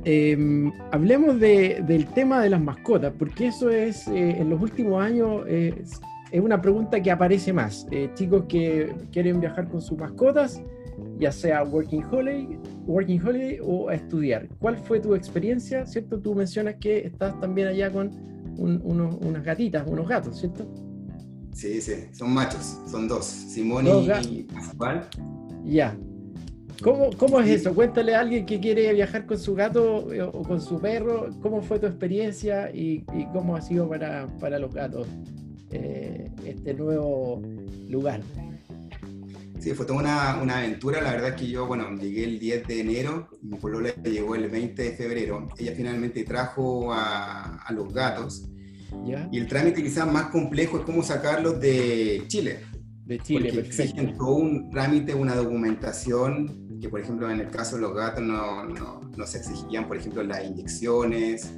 [0.05, 5.43] em, hablemos del tema de las mascotas, porque eso es, eh, en los últimos años,
[6.31, 7.87] es una pregunta que aparece más.
[7.91, 10.63] Eh, chicos que quieren viajar con sus mascotas,
[11.19, 14.49] ya sea working holiday, working holiday o a estudiar.
[14.59, 15.87] ¿Cuál fue tu experiencia?
[15.87, 16.21] ¿Cierto?
[16.21, 18.11] Tú mencionas que estás también allá con
[18.59, 20.67] unas gatitas, unos gatos, ¿cierto?
[21.53, 23.87] Sí, sí, son machos, son dos, Simón
[24.31, 25.09] y Pascual.
[25.65, 25.97] Ya.
[26.83, 27.75] ¿Cómo, ¿Cómo, es eso?
[27.75, 31.61] Cuéntale a alguien que quiere viajar con su gato eh, o con su perro, ¿cómo
[31.61, 35.09] fue tu experiencia y, y cómo ha sido para, para los gatos?
[35.71, 37.43] Eh, este nuevo
[37.89, 38.23] lugar.
[39.59, 41.01] Sí, fue toda una, una, aventura.
[41.03, 44.49] La verdad es que yo, bueno, llegué el 10 de enero, mi polola llegó el
[44.49, 45.49] 20 de febrero.
[45.59, 48.49] Ella finalmente trajo a, a los gatos.
[49.05, 49.29] ¿Ya?
[49.31, 52.61] Y el trámite quizás más complejo es cómo sacarlos de Chile.
[53.05, 57.77] De Chile, porque exigen todo un trámite, una documentación, que por ejemplo en el caso
[57.77, 61.53] de los gatos no, no, no se exigían, por ejemplo, las inyecciones,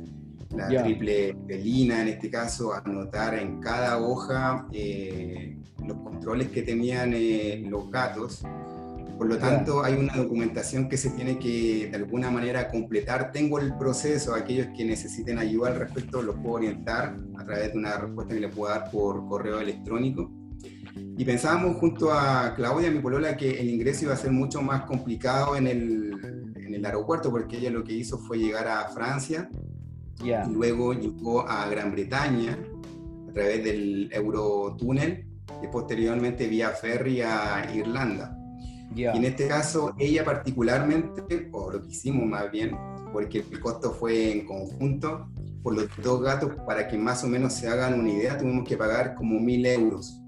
[0.56, 7.12] la triple pelina en este caso, anotar en cada hoja eh, los controles que tenían
[7.14, 8.42] eh, los gatos.
[9.16, 13.32] Por lo tanto, hay una documentación que se tiene que de alguna manera completar.
[13.32, 17.78] Tengo el proceso, aquellos que necesiten ayuda al respecto los puedo orientar a través de
[17.78, 20.30] una respuesta que les puedo dar por correo electrónico.
[21.18, 24.82] Y pensábamos junto a Claudia, mi polola, que el ingreso iba a ser mucho más
[24.82, 29.50] complicado en el, en el aeropuerto, porque ella lo que hizo fue llegar a Francia
[30.48, 32.59] luego llegó a Gran Bretaña
[33.28, 35.26] a través del Eurotúnel
[35.62, 38.37] y posteriormente vía ferry a Irlanda.
[38.94, 42.76] Y en este caso, ella particularmente, o lo que hicimos más bien,
[43.12, 45.28] porque el costo fue en conjunto,
[45.62, 48.76] por los dos gatos, para que más o menos se hagan una idea, tuvimos que
[48.76, 50.20] pagar como mil euros.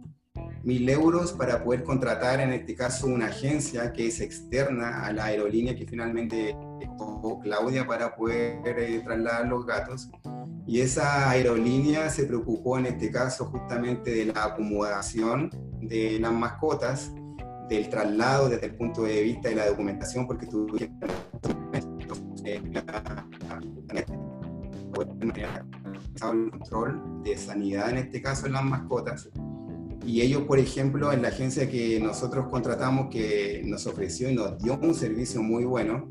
[0.62, 5.24] Mil euros para poder contratar, en este caso, una agencia que es externa a la
[5.26, 6.56] aerolínea que finalmente
[7.42, 10.10] Claudia para poder eh, trasladar los gatos.
[10.66, 17.12] Y esa aerolínea se preocupó en este caso justamente de la acomodación de las mascotas,
[17.68, 20.92] del traslado desde el punto de vista de la documentación, porque tú el
[26.20, 29.28] control de sanidad, en este caso en las mascotas.
[30.04, 34.58] Y ellos, por ejemplo, en la agencia que nosotros contratamos, que nos ofreció y nos
[34.58, 36.08] dio un servicio muy bueno,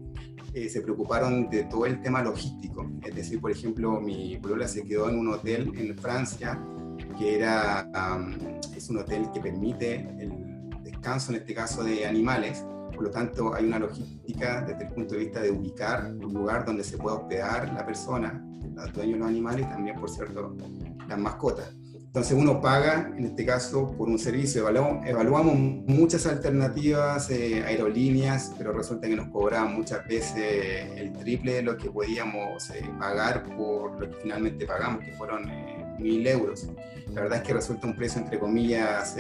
[0.54, 2.90] eh, se preocuparon de todo el tema logístico.
[3.04, 6.62] Es decir, por ejemplo, mi polola se quedó en un hotel en Francia,
[7.18, 7.90] que era,
[8.76, 12.66] es un hotel que permite el descanso, en este caso, de animales.
[12.94, 16.66] Por lo tanto, hay una logística desde el punto de vista de ubicar un lugar
[16.66, 20.56] donde se pueda hospedar la persona, el dueño de los animales y también, por cierto,
[21.08, 21.76] las mascotas.
[22.12, 24.68] Entonces uno paga, en este caso, por un servicio.
[24.68, 31.62] Evaluamos, muchas alternativas, eh, aerolíneas, pero resulta que nos cobraban muchas veces el triple de
[31.62, 36.68] lo que podíamos eh, pagar por lo que finalmente pagamos, que fueron eh, mil euros.
[37.14, 39.16] La verdad es que resulta un precio, entre comillas,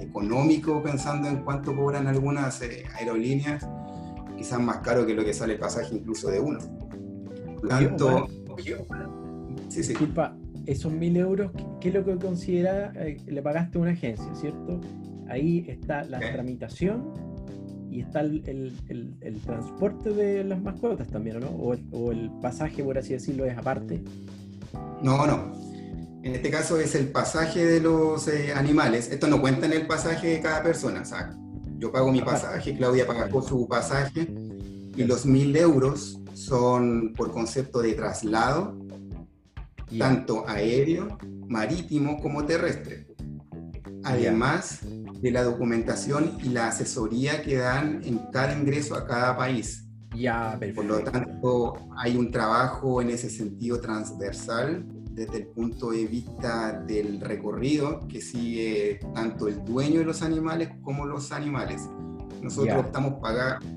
[0.00, 2.62] económico, pensando en cuánto cobran algunas
[2.94, 3.66] aerolíneas,
[4.36, 6.60] quizás más caro que lo que sale el pasaje incluso de uno.
[7.60, 8.28] Por tanto...
[9.68, 9.94] Sí, sí
[10.68, 11.50] esos mil euros,
[11.80, 12.92] ¿qué es lo que considera?
[12.94, 14.80] Eh, le pagaste a una agencia, ¿cierto?
[15.26, 17.14] Ahí está la tramitación
[17.90, 21.48] y está el, el, transporte de las mascotas también, ¿no?
[21.48, 24.02] O, el, pasaje, por así decirlo, es aparte.
[25.02, 25.52] No, no.
[26.22, 29.10] En este caso es el pasaje de los eh, animales.
[29.10, 31.00] Esto no cuenta en el pasaje de cada persona.
[31.00, 31.34] O sea,
[31.78, 34.28] yo pago mi pasaje, Claudia paga por su pasaje
[34.94, 38.87] y los mil euros son por concepto de traslado
[39.96, 43.06] tanto aéreo, marítimo como terrestre.
[44.04, 44.80] Además
[45.20, 49.84] de la documentación y la asesoría que dan en cada ingreso a cada país.
[50.14, 56.06] Ya, Por lo tanto, hay un trabajo en ese sentido transversal desde el punto de
[56.06, 61.88] vista del recorrido que sigue tanto el dueño de los animales como los animales.
[62.40, 63.14] Nosotros optamos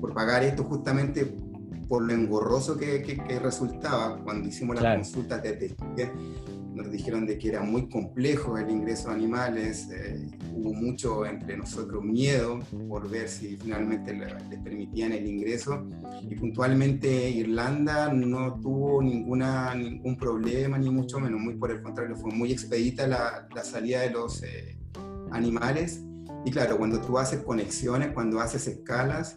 [0.00, 1.34] por pagar esto justamente
[1.92, 5.76] por lo engorroso que, que, resultaba cuando hicimos las consultas de
[6.74, 11.54] nos dijeron de que era muy complejo el ingreso de animales, eh, hubo mucho entre
[11.54, 15.86] nosotros miedo por ver si finalmente les permitían el ingreso.
[16.22, 22.16] Y puntualmente Irlanda no tuvo ninguna, ningún problema ni mucho menos, muy por el contrario,
[22.16, 24.78] fue muy expedita la, la salida de los eh,
[25.30, 26.02] animales.
[26.46, 29.36] Y claro, cuando tú haces conexiones, cuando haces escalas,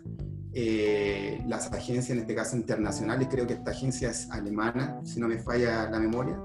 [0.58, 5.28] eh, las agencias, en este caso internacionales, creo que esta agencia es alemana, si no
[5.28, 6.40] me falla la memoria,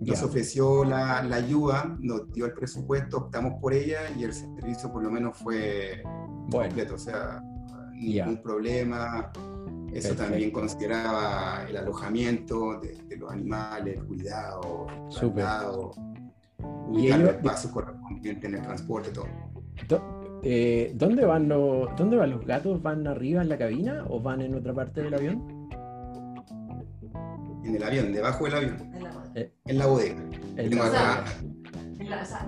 [0.00, 5.04] nos ofreció la, ayuda, nos dio el presupuesto, optamos por ella y el servicio por
[5.04, 6.02] lo menos fue
[6.50, 7.40] completo, o sea,
[7.92, 9.30] ningún problema.
[9.92, 15.92] Eso también consideraba el alojamiento de, los animales, el cuidado, el traslado,
[16.92, 20.21] y el espacio correspondiente en el transporte, todo.
[20.44, 22.82] Eh, ¿dónde, van los, ¿Dónde van los gatos?
[22.82, 25.68] ¿Van arriba en la cabina o van en otra parte del avión?
[27.64, 28.92] En el avión, debajo del avión.
[29.64, 30.22] En la bodega.
[30.56, 31.24] En la bodega.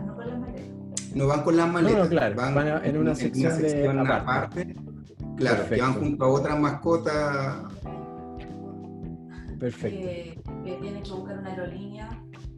[0.04, 1.14] no con las maletas.
[1.14, 2.02] No van con las maletas.
[2.02, 4.74] No, claro, van, en, una sección, de aparte.
[5.36, 7.56] Claro, que van junto a otras mascotas.
[9.60, 9.98] Perfecto.
[9.98, 12.10] Que, que tienen que buscar una aerolínea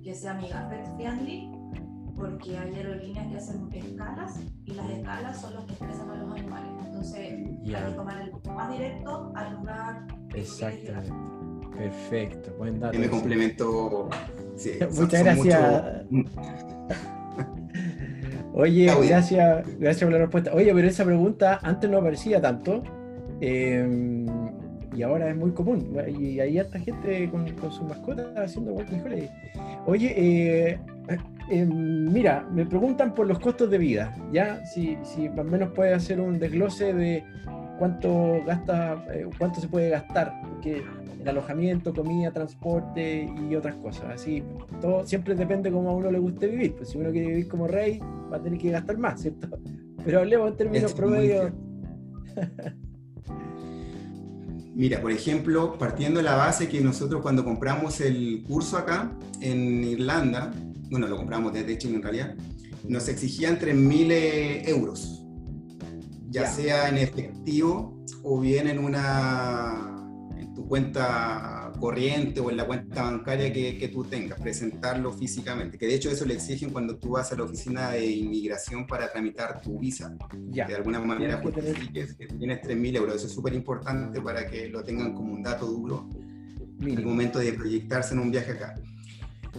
[0.03, 1.56] que sea amiga pet friendly
[2.17, 6.33] porque hay aerolíneas que hacen escalas y las escalas son las que estresan a los
[6.33, 6.71] animales.
[6.87, 10.07] Entonces hay que tomar el más directo al lugar.
[10.35, 11.13] Exactamente.
[11.77, 12.97] Perfecto, buen dato.
[12.97, 14.09] Y me complemento.
[14.57, 15.85] Sí, Muchas gracias.
[18.55, 20.55] Oye, gracias, gracias por la respuesta.
[20.55, 22.83] Oye, pero esa pregunta antes no aparecía tanto
[23.43, 24.25] em,
[24.95, 25.95] y ahora es muy común.
[26.19, 29.31] Y hay harta gente con, con sus mascotas haciendo walking holiday.
[29.85, 30.81] Oye, eh,
[31.51, 34.65] eh, mira, me preguntan por los costos de vida, ¿ya?
[34.67, 37.25] Si, si o menos puede hacer un desglose de
[37.79, 40.83] cuánto gasta, eh, cuánto se puede gastar, porque
[41.21, 44.07] el alojamiento, comida, transporte y otras cosas.
[44.15, 44.43] Así,
[44.81, 46.75] todo siempre depende cómo a uno le guste vivir.
[46.75, 48.01] Pues si uno quiere vivir como rey,
[48.33, 49.49] va a tener que gastar más, ¿cierto?
[50.05, 51.53] Pero hablemos en términos promedio.
[54.75, 59.83] Mira, por ejemplo, partiendo de la base que nosotros cuando compramos el curso acá en
[59.83, 60.53] Irlanda,
[60.91, 62.37] bueno, lo compramos desde Chile en realidad,
[62.89, 65.25] nos exigían 3.000 eh, euros,
[66.29, 69.93] ya, sea en efectivo o bien en una
[70.37, 75.79] en tu cuenta corriente o en la cuenta bancaria que, que, tú tengas, presentarlo físicamente,
[75.79, 79.11] que de hecho eso le exigen cuando tú vas a la oficina de inmigración para
[79.11, 80.15] tramitar tu visa.
[80.51, 80.67] Ya.
[80.67, 84.83] De alguna manera justifiques que tienes 3.000 euros, eso es súper importante para que lo
[84.83, 86.09] tengan como un dato duro
[86.81, 88.75] en el momento de proyectarse en un viaje acá.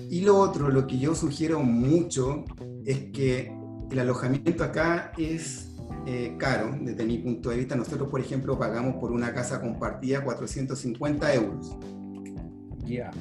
[0.09, 2.45] Y lo otro, lo que yo sugiero mucho
[2.85, 3.51] es que
[3.91, 5.67] el alojamiento acá es
[6.05, 7.75] eh, caro desde mi punto de vista.
[7.75, 11.77] Nosotros, por ejemplo, pagamos por una casa compartida 450 euros.
[12.85, 13.11] Ya.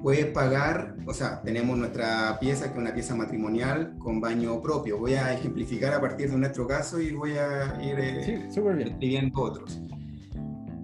[0.00, 4.98] puedes pagar, o sea, tenemos nuestra pieza, que es una pieza matrimonial con baño propio.
[4.98, 9.80] Voy a ejemplificar a partir de nuestro caso y voy a ir eh, escribiendo otros.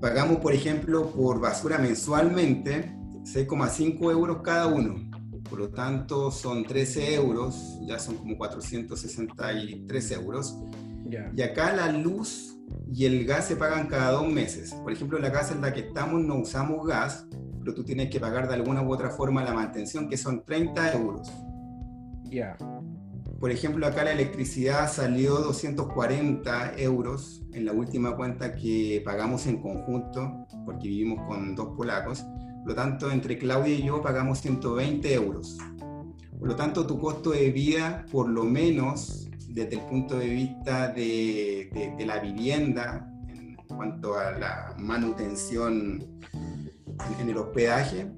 [0.00, 2.92] Pagamos, por ejemplo, por basura mensualmente
[3.24, 5.10] 6,5 euros cada uno.
[5.48, 10.56] Por lo tanto, son 13 euros, ya son como 463 euros.
[11.36, 12.56] Y acá la luz
[12.90, 14.72] y el gas se pagan cada dos meses.
[14.74, 17.26] Por ejemplo, en la casa en la que estamos no usamos gas,
[17.60, 20.94] pero tú tienes que pagar de alguna u otra forma la mantención, que son 30
[20.94, 21.30] euros.
[22.24, 22.56] Ya.
[23.38, 29.60] Por ejemplo, acá la electricidad salió 240 euros en la última cuenta que pagamos en
[29.60, 32.24] conjunto, porque vivimos con dos polacos.
[32.62, 35.58] Por lo tanto, entre Claudia y yo pagamos 120 euros.
[36.38, 40.88] Por lo tanto, tu costo de vida, por lo menos desde el punto de vista
[40.88, 46.04] de, de, la vivienda, en cuanto a la manutención
[47.20, 48.12] en el hospedaje,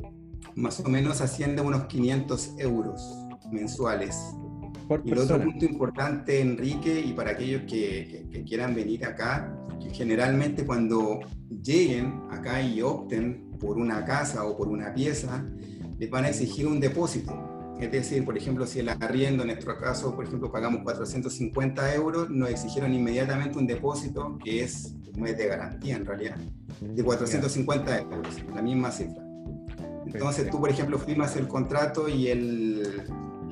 [0.55, 3.03] más o menos asciende a unos 500 euros
[3.51, 4.19] mensuales.
[5.05, 9.89] y el otro punto importante, Enrique, y para aquellos que, que, quieran venir acá, que
[9.89, 15.45] generalmente cuando lleguen acá y opten por una casa o por una pieza,
[15.99, 17.33] les van a exigir un depósito.
[17.81, 22.31] Es decir, por ejemplo, si el arriendo, en nuestro caso, por ejemplo, pagamos 450 euros,
[22.31, 26.37] nos exigieron inmediatamente un depósito que es un mes de garantía en realidad,
[26.81, 29.23] de 450 euros, la misma cifra.
[30.07, 33.05] Entonces tú, por ejemplo, firmas el contrato y el,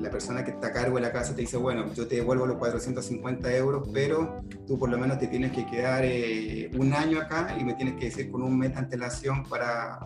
[0.03, 2.45] la persona que está a cargo de la casa te dice, bueno, yo te devuelvo
[2.45, 7.21] los 450 euros, pero tú por lo menos te tienes que quedar eh, un año
[7.21, 9.99] acá y me tienes que decir con un mes de antelación para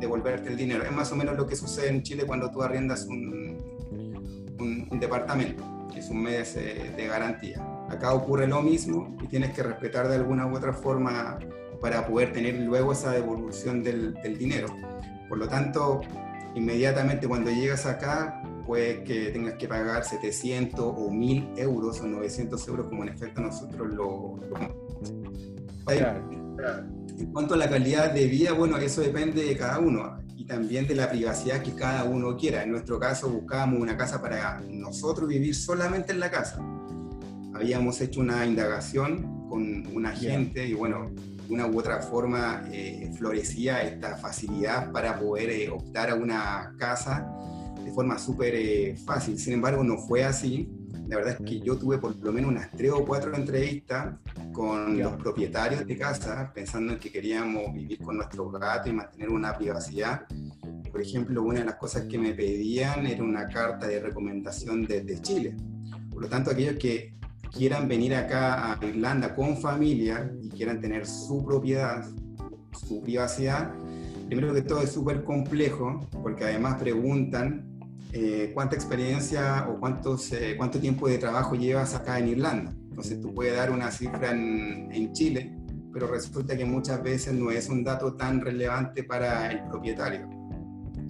[0.00, 0.82] devolverte el dinero.
[0.82, 3.56] Es más o menos lo que sucede en Chile cuando tú arriendas un,
[4.58, 7.64] un, departamento, que es un mes eh, de garantía.
[7.88, 11.38] Acá ocurre lo mismo y tienes que respetar de alguna u otra forma
[11.80, 14.66] para poder tener luego esa devolución del, del dinero.
[15.28, 16.00] Por lo tanto,
[16.56, 22.68] inmediatamente cuando llegas acá, puede que tengas que pagar 700 o 1000 euros o 900
[22.68, 24.40] euros, como en efecto nosotros lo.
[27.16, 30.86] En cuanto a la calidad de vida, bueno, eso depende de cada uno y también
[30.86, 32.62] de la privacidad que cada uno quiera.
[32.62, 36.58] En nuestro caso, buscábamos una casa para nosotros vivir solamente en la casa.
[37.54, 41.10] Habíamos hecho una indagación con un agente y bueno,
[41.46, 46.74] de una u otra forma eh, florecía esta facilidad para poder eh, optar a una
[46.78, 47.28] casa
[47.94, 49.38] forma súper eh, fácil.
[49.38, 50.68] Sin embargo, no fue así.
[51.06, 54.14] La verdad es que yo tuve por lo menos unas tres o cuatro entrevistas
[54.52, 59.28] con los propietarios de casa, pensando en que queríamos vivir con nuestro gato y mantener
[59.28, 60.26] una privacidad.
[60.90, 65.20] Por ejemplo, una de las cosas que me pedían era una carta de recomendación desde
[65.20, 65.56] Chile.
[66.10, 67.14] Por lo tanto, aquellos que
[67.52, 72.04] quieran venir acá a Irlanda con familia y quieran tener su propiedad,
[72.72, 73.72] su privacidad,
[74.26, 77.73] primero que todo es súper complejo, porque además preguntan
[78.16, 82.72] eh, cuánta experiencia o cuántos, eh, cuánto tiempo de trabajo llevas acá en Irlanda.
[82.90, 85.52] Entonces tú puedes dar una cifra en, en, Chile,
[85.92, 90.30] pero resulta que muchas veces no es un dato tan relevante para el propietario.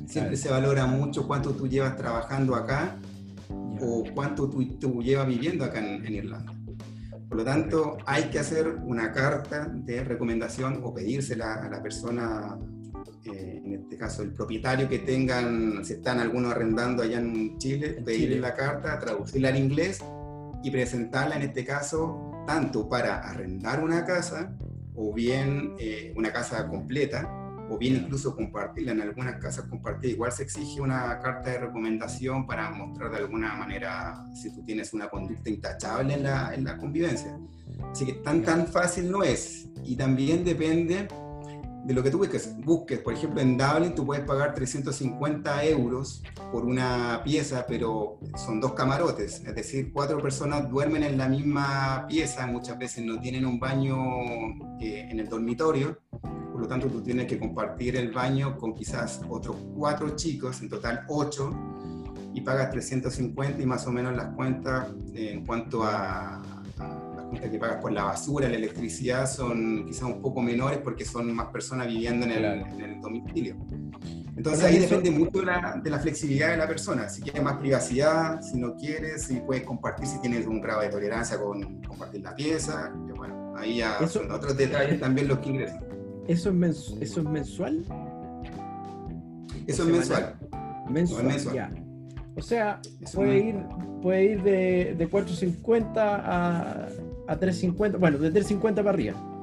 [0.07, 2.97] Siempre se valora mucho cuánto tú llevas trabajando acá
[3.51, 6.55] o cuánto tú, tú llevas viviendo acá en, en Irlanda.
[7.29, 12.57] Por lo tanto, hay que hacer una carta de recomendación o pedírsela a la persona
[13.25, 18.03] eh, en este caso el propietario que tengan, si están algunos arrendando allá en Chile,
[18.05, 20.03] pedirle la carta, traducirla al inglés
[20.63, 24.55] y presentarla en este caso tanto para arrendar una casa
[24.95, 27.41] o bien eh, una casa completa
[27.71, 30.15] o bien incluso compartirla en algunas casas compartidas.
[30.15, 34.93] Igual se exige una carta de recomendación para mostrar de alguna manera si tú tienes
[34.93, 37.39] una conducta intachable en la, en la convivencia.
[37.91, 39.69] Así que tan, tan fácil no es.
[39.83, 41.09] Y también depende
[41.85, 42.55] de lo que tú busques.
[42.64, 42.99] busques.
[43.01, 48.72] Por ejemplo, en Dublin tú puedes pagar 350 euros por una pieza, pero son dos
[48.72, 53.59] camarotes, es decir, cuatro personas duermen en la misma pieza, muchas veces no tienen un
[53.59, 53.97] baño
[54.80, 55.99] eh, en el dormitorio,
[56.53, 60.68] por lo tanto tú tienes que compartir el baño con quizás otros cuatro chicos, en
[60.68, 61.51] total ocho,
[62.32, 66.43] y pagas 350 y más o menos las cuentas en cuanto a,
[67.41, 71.49] que pagas por la basura, la electricidad son quizás un poco menores porque son más
[71.49, 73.57] personas viviendo en el, domicilio.
[74.37, 77.09] Entonces ahí depende mucho de la, de la, flexibilidad de la persona.
[77.09, 80.89] Si quieres más privacidad, si no quieres, si puedes compartir, si tienes un grado de
[80.89, 82.93] tolerancia con compartir la pieza.
[83.16, 85.85] bueno, ahí ya son otros detalles también los que ingresan.
[86.26, 87.85] ¿Eso es, eso es mensual?
[89.66, 90.37] Eso es mensual.
[90.91, 91.85] Mensual, mensual.
[92.37, 92.80] O sea,
[93.14, 93.57] puede ir,
[94.03, 96.89] puede ir de, de 4.50 a,
[97.27, 99.35] a 3.50, bueno, de 3.50 para arriba.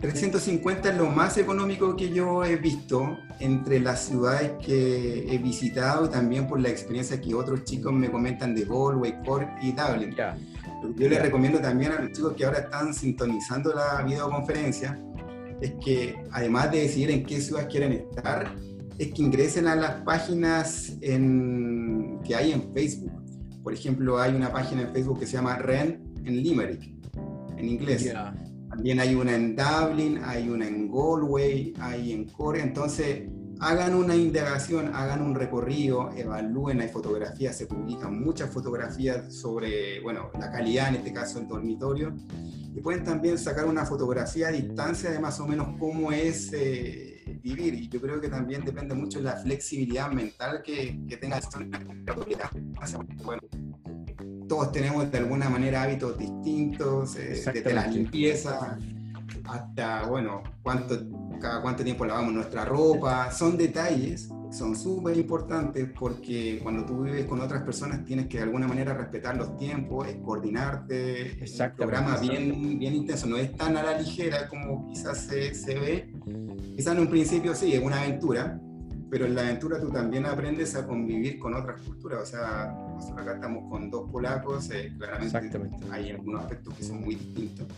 [0.00, 6.04] 350 es lo más económico que yo he visto entre las ciudades que he visitado
[6.04, 10.14] y también por la experiencia que otros chicos me comentan de Galway, Cork y Dublin.
[10.96, 15.00] Yo les recomiendo también a los chicos que ahora están sintonizando la videoconferencia,
[15.62, 18.54] es que además de decidir en qué ciudad quieren estar,
[18.98, 23.12] es que ingresen a las páginas en, que hay en Facebook.
[23.62, 26.82] Por ejemplo, hay una página en Facebook que se llama Ren en Limerick,
[27.56, 28.12] en inglés.
[28.68, 32.58] También hay una en Dublin, hay una en Galway, hay en Cork.
[32.58, 33.22] Entonces,
[33.60, 40.30] hagan una indagación, hagan un recorrido, evalúen, hay fotografías, se publican muchas fotografías sobre, bueno,
[40.38, 42.14] la calidad, en este caso, el dormitorio.
[42.74, 47.38] Y pueden también sacar una fotografía a distancia de más o menos cómo es eh,
[47.42, 47.74] vivir.
[47.74, 51.40] Y yo creo que también depende mucho de la flexibilidad mental que, que tenga
[53.24, 53.42] bueno,
[54.54, 58.78] todos tenemos de alguna manera hábitos distintos, eh, desde la limpieza
[59.46, 60.96] hasta, bueno, cuánto,
[61.40, 63.32] cada cuánto tiempo lavamos nuestra ropa.
[63.32, 68.44] Son detalles, son súper importantes porque cuando tú vives con otras personas tienes que de
[68.44, 71.36] alguna manera respetar los tiempos, es coordinarte.
[71.42, 75.74] Un programa bien, bien intenso, no es tan a la ligera como quizás se, se
[75.74, 76.12] ve.
[76.76, 78.60] Quizás en un principio sí, es una aventura,
[79.14, 82.22] pero en la aventura tú también aprendes a convivir con otras culturas.
[82.22, 85.56] O sea, nosotros acá estamos con dos polacos, eh, claramente
[85.88, 87.68] hay algunos aspectos que son muy distintos.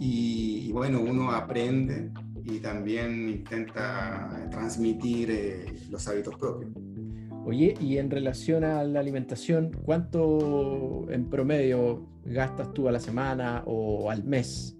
[0.00, 2.10] Y, bueno, uno aprende
[2.42, 6.72] y también intenta transmitir eh, los hábitos propios.
[7.44, 13.62] Oye, y en relación a la alimentación, ¿cuánto en promedio gastas tú a la semana
[13.66, 14.76] o al mes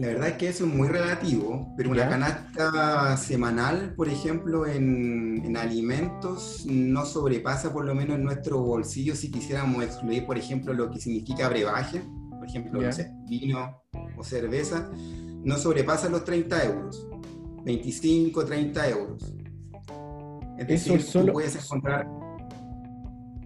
[0.00, 5.54] la verdad es que eso es muy relativo, pero una canasta semanal, por ejemplo, en,
[5.58, 10.90] alimentos, no sobrepasa por lo menos en nuestro bolsillo si quisiéramos excluir, por ejemplo, lo
[10.90, 12.80] que significa brebaje, por ejemplo,
[13.28, 13.82] vino
[14.16, 14.90] o cerveza,
[15.44, 17.06] no sobrepasa los 30 euros,
[17.66, 19.34] 25, 30 euros.
[20.56, 22.08] Es eso solo, puedes encontrar...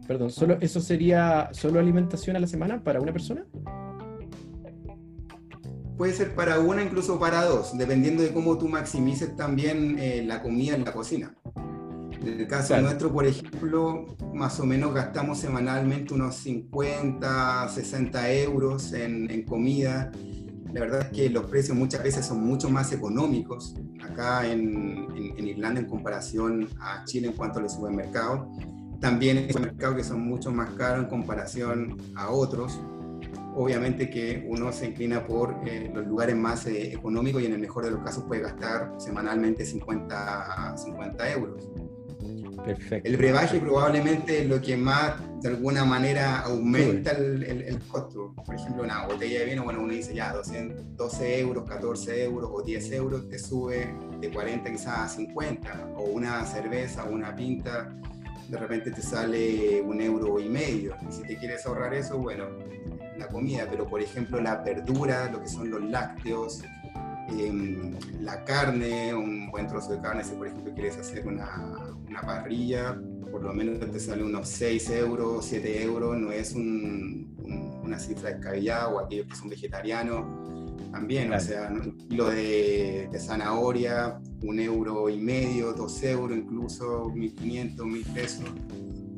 [0.06, 3.44] Perdón, solo, ¿eso sería solo alimentación a la semana para una persona?
[5.96, 10.42] Puede ser para una, incluso para dos, dependiendo de cómo tú maximices también eh, la
[10.42, 11.34] comida en la cocina.
[12.20, 18.92] En el caso nuestro, por ejemplo, más o menos gastamos semanalmente unos 50, 60 euros
[18.92, 20.10] en, comida.
[20.72, 25.46] La verdad es que los precios muchas veces son mucho más económicos acá en, en,
[25.46, 28.48] Irlanda en comparación a Chile en cuanto a los supermercados.
[29.00, 32.80] También hay supermercados que son mucho más caros en comparación a otros
[33.54, 37.60] obviamente que uno se inclina por eh, los lugares más eh, económicos y en el
[37.60, 41.68] mejor de los casos puede gastar semanalmente 50, 50 euros.
[42.64, 43.06] Perfecto.
[43.06, 48.32] El brebaje probablemente es lo que más de alguna manera aumenta el, el, costo.
[48.34, 52.62] Por ejemplo, una botella de vino, bueno, uno dice ya 12 euros, 14 euros o
[52.62, 55.90] 10 euros, te sube de 40 quizás a 50.
[55.96, 57.94] O una cerveza una pinta,
[58.48, 60.96] de repente te sale un euro y medio.
[61.06, 62.46] Y si te quieres ahorrar eso, bueno,
[63.18, 66.62] la comida, pero por ejemplo la verdura, lo que son los lácteos,
[67.30, 72.20] em, la carne, un buen trozo de carne, si por ejemplo quieres hacer una, una
[72.22, 72.98] parrilla,
[73.30, 78.88] por lo menos te sale unos 6 euros, 7 euros, no es una cifra descabellada,
[78.88, 80.24] o aquellos que son vegetarianos,
[80.92, 87.06] también, o sea, un kilo de, de, zanahoria, un euro y medio, dos euros incluso,
[87.06, 88.44] 1.500, 1.000 pesos,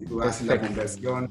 [0.00, 1.28] y tú haces la conversión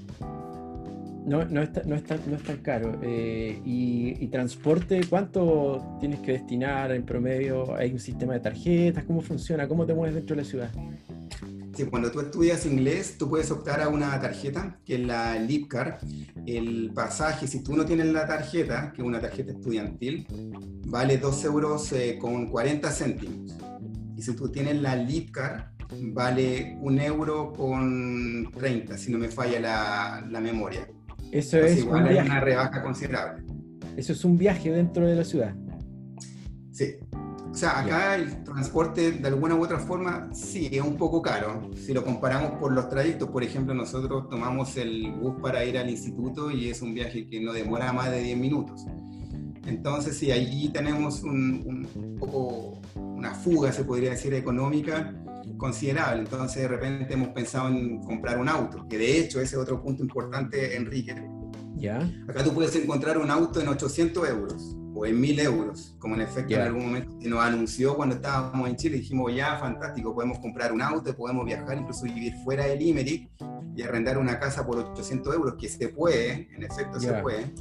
[1.25, 2.99] no, no, está, no, está, no es tan caro.
[3.01, 7.73] Eh, y, transporte cuánto tienes que destinar en promedio?
[7.75, 9.05] ¿Hay un sistema de tarjetas?
[9.05, 9.67] ¿Cómo funciona?
[9.67, 10.71] ¿Cómo te mueves dentro de la ciudad?
[11.73, 15.99] Sí, cuando tú estudias inglés, tú puedes optar a una tarjeta, que es la Lipcar.
[16.45, 20.27] El pasaje, si tú no tienes la tarjeta, que es una tarjeta estudiantil,
[20.87, 23.55] vale 2 euros eh, con 40 céntimos.
[24.17, 25.71] Y si tú tienes la Lipcar,
[26.13, 30.87] vale 1 euro con 30, si no me falla la, la memoria.
[31.31, 33.43] Eso es igual hay una rebaja considerable.
[33.97, 35.55] Eso es un viaje dentro de la ciudad.
[36.71, 36.95] Sí.
[37.51, 41.69] O sea, acá el transporte de alguna u otra forma sí es un poco caro.
[41.75, 45.89] Si lo comparamos por los trayectos, por ejemplo, nosotros tomamos el bus para ir al
[45.89, 48.85] instituto y es un viaje que no demora más de 10 minutos.
[49.65, 55.13] Entonces, sí, allí tenemos un, un poco una fuga, se podría decir, económica
[55.57, 56.21] considerable.
[56.21, 59.81] Entonces, de repente hemos pensado en comprar un auto, que de hecho ese es otro
[59.81, 61.15] punto importante, Enrique.
[61.75, 61.99] ¿Ya?
[62.27, 66.21] Acá tú puedes encontrar un auto en 800 euros o en 1000 euros, como en
[66.21, 68.97] efecto en algún momento se nos anunció cuando estábamos en Chile.
[68.97, 73.29] Dijimos, ya, fantástico, podemos comprar un auto, podemos viajar, incluso vivir fuera de Limerick
[73.75, 77.53] y arrendar una casa por 800 euros, que se puede, en efecto se puede.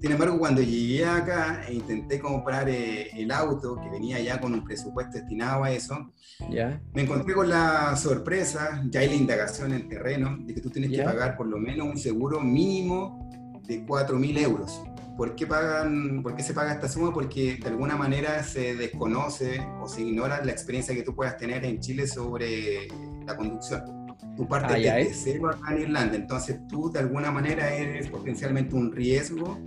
[0.00, 4.52] Sin embargo, cuando llegué acá e intenté comprar eh, el auto, que venía ya con
[4.52, 6.12] un presupuesto destinado a eso,
[6.50, 6.80] ¿Ya?
[6.92, 10.90] me encontré con la sorpresa, ya hay la indagación en terreno, de que tú tienes
[10.90, 11.04] que ¿Ya?
[11.04, 13.30] pagar por lo menos un seguro mínimo
[13.66, 14.82] de 4.000 euros.
[15.16, 17.12] ¿Por qué, pagan, ¿Por qué se paga esta suma?
[17.12, 21.64] Porque de alguna manera se desconoce o se ignora la experiencia que tú puedas tener
[21.64, 22.88] en Chile sobre
[23.24, 24.03] la conducción.
[24.36, 25.10] Tú partes Ah, ¿eh?
[25.14, 29.58] cero acá en Irlanda, entonces tú de alguna manera eres potencialmente un riesgo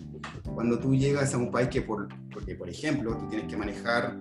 [0.53, 4.17] cuando tú llegas a un país que, por, porque por ejemplo, tú tienes que manejar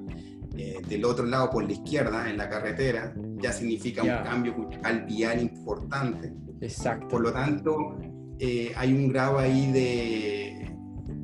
[0.57, 4.18] eh, del otro lado por la izquierda en la carretera, ya significa Ya.
[4.18, 6.32] un cambio cultural vial importante.
[6.61, 7.09] Exacto.
[7.09, 7.97] Por lo tanto,
[8.38, 10.70] eh, hay un grado ahí de,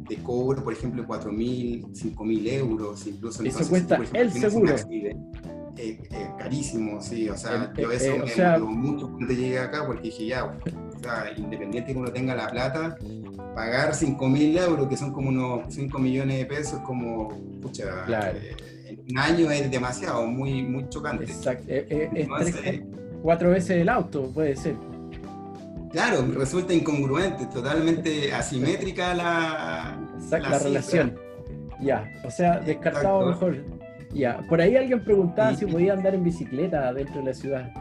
[0.08, 3.42] de cobro, por ejemplo, de 4.000, 5.000 euros, incluso.
[3.42, 4.74] Eso Entonces, cuesta por ejemplo, el seguro.
[5.76, 9.84] Eh, eh, carísimo, sí, o sea, yo eh, eso me sea- mucho cuando llegué acá,
[9.86, 12.96] porque dije, ya, o sea, independiente que uno tenga la plata,
[13.54, 17.28] pagar 5.000 euros, que son como unos 5 millones de pesos, como,
[17.60, 18.38] pucha, Claro.
[18.86, 21.24] en un año es demasiado, muy, muy chocante.
[21.24, 21.64] Exacto.
[21.68, 22.10] Es
[22.60, 22.82] tres-
[23.22, 24.74] cuatro veces el auto, puede ser.
[25.92, 31.18] Claro, resulta incongruente, totalmente asimétrica la, Exacto, la relación.
[31.80, 33.46] Ya, o sea, descartado Exacto.
[33.50, 33.81] mejor.
[34.14, 35.64] Ya, por ahí alguien preguntaba Sí.
[35.64, 37.72] si podía andar en bicicleta dentro de la ciudad.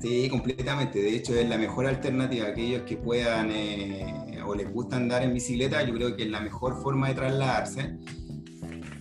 [0.00, 1.00] Sí, completamente.
[1.00, 2.48] De hecho, es la mejor alternativa.
[2.48, 4.14] Aquellos que puedan eh,
[4.46, 7.96] o les gusta andar en bicicleta, yo creo que es la mejor forma de trasladarse.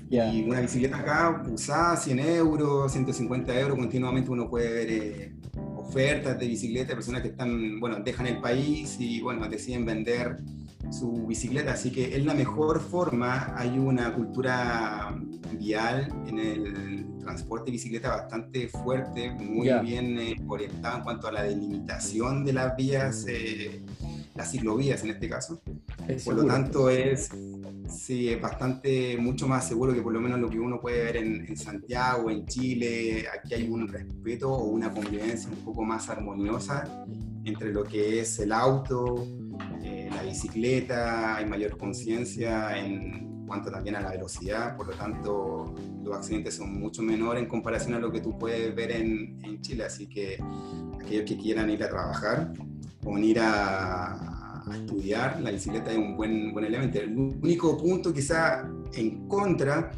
[0.10, 5.34] Y una bicicleta acá, usada, 100 euros, 150 euros, continuamente uno puede ver eh,
[5.76, 10.38] ofertas de bicicleta, personas que están, bueno, dejan el país y, bueno, deciden vender
[10.92, 11.74] su bicicleta.
[11.74, 13.54] Así que es la mejor forma.
[13.58, 15.16] Hay una cultura
[15.58, 21.32] vial en el transporte de bicicleta bastante fuerte, muy bien eh, orientada en cuanto a
[21.32, 23.84] la delimitación de las vías, eh,
[24.36, 25.62] las ciclovías en este caso.
[26.08, 27.30] es Por lo tanto, es,
[27.88, 31.18] sí, es bastante, mucho más seguro que por lo menos lo que uno puede ver
[31.18, 33.26] en, en Santiago, en Chile.
[33.38, 37.06] Aquí hay un respeto o una convivencia un poco más armoniosa
[37.44, 39.28] entre lo que es el auto,
[40.30, 46.56] bicicleta, hay mayor conciencia en cuanto también a la velocidad, por lo tanto los accidentes
[46.56, 50.08] son mucho menores en comparación a lo que tú puedes ver en, en Chile, así
[50.08, 50.38] que
[51.02, 52.54] aquellos que quieran ir a trabajar
[53.04, 57.00] o ir a, a estudiar, la bicicleta es un buen, buen elemento.
[57.00, 59.92] El único punto quizá en contra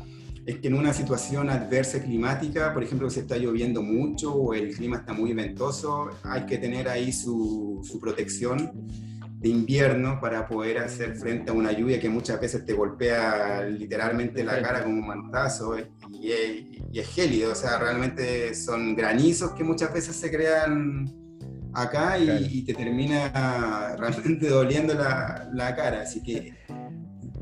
[0.46, 4.74] es que en una situación adversa climática, por ejemplo, si está lloviendo mucho o el
[4.76, 8.72] clima está muy ventoso, hay que tener ahí su, su protección
[9.42, 14.44] de invierno para poder hacer frente a una lluvia que muchas veces te golpea literalmente
[14.44, 15.80] la cara como un manotazo
[16.12, 21.12] y es, y es gélido, o sea, realmente son granizos que muchas veces se crean
[21.74, 22.46] acá y, Claro.
[22.52, 26.54] y te termina realmente doliendo la, la cara, así que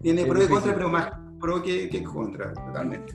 [0.02, 3.14] tiene pro y contra, pero más pro que, que contra, totalmente.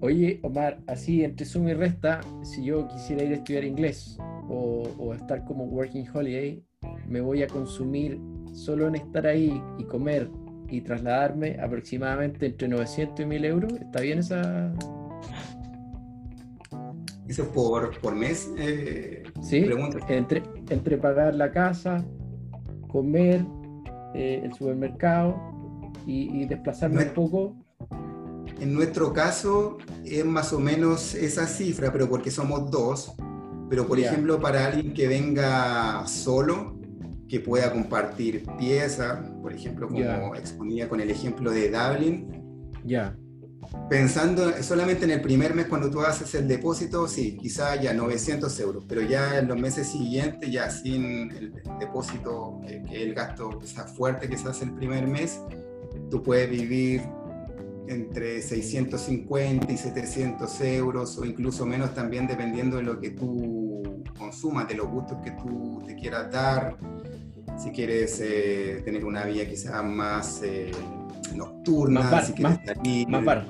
[0.00, 4.18] Oye, Omar, así entre suma y resta, si yo quisiera ir a estudiar inglés
[4.48, 6.62] o, o estar como working holiday,
[7.08, 8.20] me voy a consumir
[8.52, 10.30] solo en estar ahí y comer
[10.68, 13.72] y trasladarme aproximadamente entre 900 y 1000 euros.
[13.80, 14.72] ¿Está bien esa?
[17.28, 19.98] Eso por, por mes, eh, Sí, pregunta.
[20.08, 22.04] entre, entre pagar la casa,
[22.88, 23.44] comer,
[24.14, 25.34] eh, el supermercado
[26.06, 27.56] y, y desplazarme No- un poco.
[28.60, 33.14] En nuestro caso es más o menos esa cifra, pero porque somos dos.
[33.68, 36.78] Pero por ejemplo, para alguien que venga solo,
[37.28, 43.16] que pueda compartir pieza, por ejemplo, como exponía con el ejemplo de Dublin, Ya,
[43.88, 48.58] pensando solamente en el primer mes cuando tú haces el depósito, sí, quizá ya 900
[48.60, 53.58] euros, pero ya en los meses siguientes, ya sin el depósito, que, es el gasto
[53.58, 55.40] quizás fuerte que se hace el primer mes,
[56.10, 57.02] tú puedes vivir
[57.86, 64.66] entre 650 y 700 euros o incluso menos también dependiendo de lo que tú consumas,
[64.68, 66.76] de los gustos que tú te quieras dar.
[67.58, 70.70] Si quieres eh, tener una vida quizás más eh,
[71.34, 73.46] nocturna, Más bar, si quieres más- salir, más bar.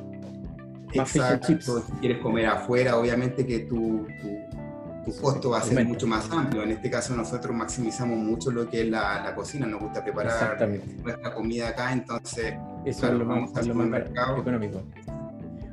[0.92, 6.06] Exacto, si quieres comer afuera, obviamente que tu, tu, tu costo va a ser mucho
[6.06, 6.62] más amplio.
[6.62, 10.68] En este caso nosotros maximizamos mucho lo que es la, la cocina, nos gusta preparar
[11.02, 12.54] nuestra comida acá, entonces
[12.84, 14.38] Eso Claro, es lo más, es lo más supermercado.
[14.40, 14.82] económico.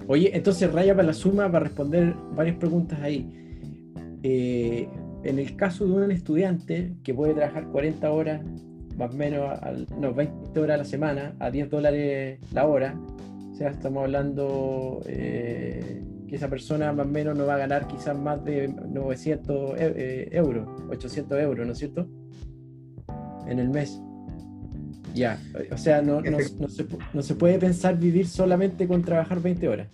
[0.07, 3.29] Oye, entonces raya para la suma para responder varias preguntas ahí.
[4.23, 4.87] Eh,
[5.23, 8.41] en el caso de un estudiante que puede trabajar 40 horas,
[8.97, 12.99] más o menos, al- no, 20 horas a la semana, a 10 dólares la hora,
[13.51, 17.87] o sea, estamos hablando eh, que esa persona más o menos no va a ganar
[17.87, 22.07] quizás más de 900 e- eh, euros, 800 euros, ¿no es cierto?
[23.47, 24.01] En el mes.
[25.13, 25.39] Ya,
[25.71, 29.87] o sea, no, no, se, no, se, puede pensar vivir solamente con trabajar 20 horas.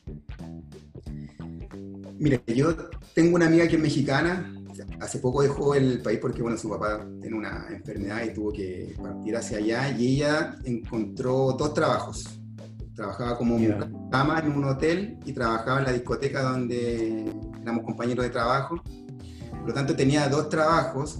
[2.19, 2.75] Mire, yo
[3.13, 4.53] tengo una amiga que es mexicana,
[4.99, 8.95] hace poco dejó el país porque, bueno, su papá tiene una enfermedad y tuvo que
[9.01, 12.39] partir hacia allá y ella encontró dos trabajos.
[12.95, 13.59] Trabajaba como
[14.09, 18.81] dama en un hotel y trabajaba en la discoteca donde éramos compañeros de trabajo.
[19.51, 21.19] Por lo tanto, tenía dos trabajos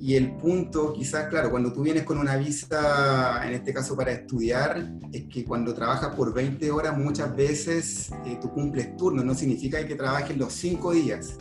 [0.00, 4.12] y el punto, quizás, claro, cuando tú vienes con una visa, en este caso para
[4.12, 9.34] estudiar, es que cuando trabajas por 20 horas, muchas veces eh, tú cumples turno, no
[9.34, 11.36] significa que trabajes los 5 días.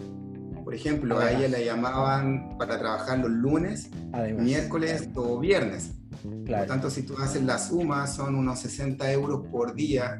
[0.61, 3.91] Por ejemplo, a ella la llamaban para trabajar los lunes,
[4.37, 5.91] miércoles o viernes.
[6.21, 10.19] Por lo tanto, si tú haces la suma, son unos 60 euros por día,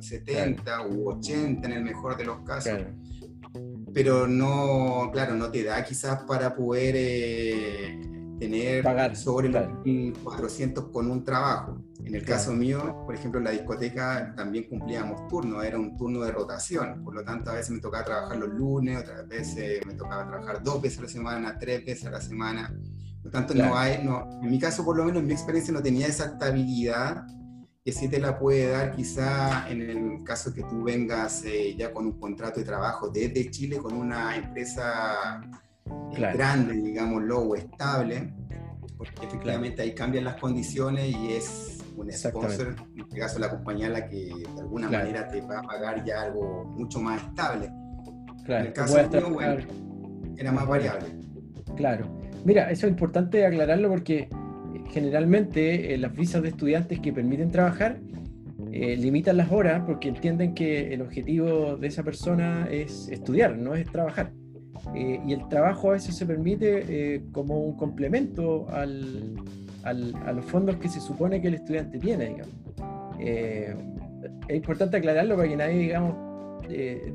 [0.00, 2.78] 70 u 80 en el mejor de los casos
[3.94, 8.00] pero no, claro, no te da quizás para poder eh,
[8.40, 11.78] tener Pagar, sobre los 1.400 con un trabajo.
[12.04, 16.20] En el caso mío, por ejemplo, en la discoteca también cumplíamos turnos, era un turno
[16.22, 19.94] de rotación, por lo tanto a veces me tocaba trabajar los lunes, otras veces me
[19.94, 22.74] tocaba trabajar dos veces a la semana, tres veces a la semana.
[23.22, 25.72] Por lo tanto, no hay, no, en mi caso por lo menos en mi experiencia
[25.72, 27.24] no tenía esa estabilidad
[27.84, 31.92] que sí te la puede dar quizá en el caso que tú vengas eh, ya
[31.92, 35.42] con un contrato de trabajo desde Chile con una empresa
[35.84, 38.32] eh, grande, digámoslo, o estable,
[38.96, 43.90] porque efectivamente ahí cambian las condiciones y es un sponsor, en este caso la compañía
[43.90, 47.70] la que de alguna manera te va a pagar ya algo mucho más estable.
[48.46, 48.60] Claro.
[48.62, 49.62] En el caso mío, bueno,
[50.38, 51.06] era más variable.
[51.76, 52.18] Claro.
[52.46, 54.30] Mira, eso es importante aclararlo porque
[54.90, 57.98] generalmente eh, las visas de estudiantes que permiten trabajar
[58.72, 63.74] eh, limitan las horas porque entienden que el objetivo de esa persona es estudiar, no
[63.74, 64.32] es trabajar.
[64.94, 69.36] Eh, y el trabajo a veces se permite como un complemento al,
[69.82, 72.54] a los fondos que se supone que el estudiante tiene, digamos.
[73.18, 76.23] es importante aclararlo para que nadie, digamos,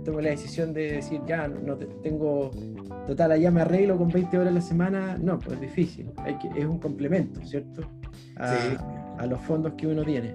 [0.03, 2.51] tome la decisión de decir, ya, no, tengo
[3.07, 6.37] total, allá me arreglo con 20 horas a la semana, no, pues es difícil, Hay
[6.37, 7.81] que, es un complemento, ¿cierto?
[8.37, 10.33] A, los fondos que uno tiene.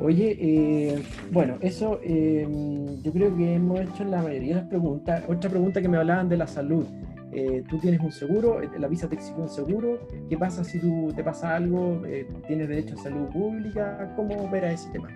[0.00, 1.02] Oye, eh,
[1.32, 2.46] bueno, eso eh,
[3.02, 5.24] yo creo que hemos hecho la mayoría de las preguntas.
[5.26, 6.86] Otra pregunta que me hablaban de la salud.
[7.32, 10.06] Eh, tú tienes un seguro, la visa te exige un seguro.
[10.28, 12.02] ¿Qué pasa si tú te pasa algo?
[12.46, 14.12] ¿Tienes derecho a salud pública?
[14.14, 15.08] ¿Cómo opera ese tema?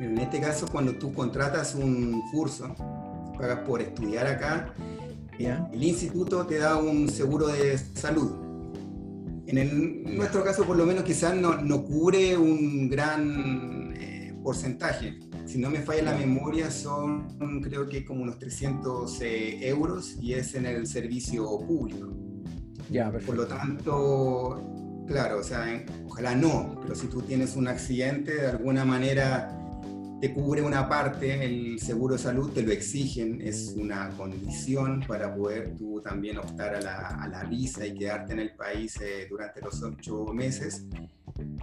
[0.00, 2.74] En este caso, cuando tú contratas un curso,
[3.36, 4.72] pagas por estudiar acá,
[5.38, 8.32] el instituto te da un seguro de salud.
[9.46, 15.18] En nuestro caso, por lo menos, quizás no, no cubre un gran eh, porcentaje.
[15.46, 20.34] Si no me falla la memoria, son creo que como unos 300 eh, euros y
[20.34, 22.12] es en el servicio público.
[22.90, 28.34] Ya, Por lo tanto, claro, o sea, ojalá no, pero si tú tienes un accidente,
[28.34, 29.57] de alguna manera
[30.20, 35.34] te cubre una parte, el seguro de salud te lo exigen, es una condición para
[35.34, 39.26] poder tú también optar a la, a la visa y quedarte en el país eh,
[39.30, 40.84] durante los ocho meses.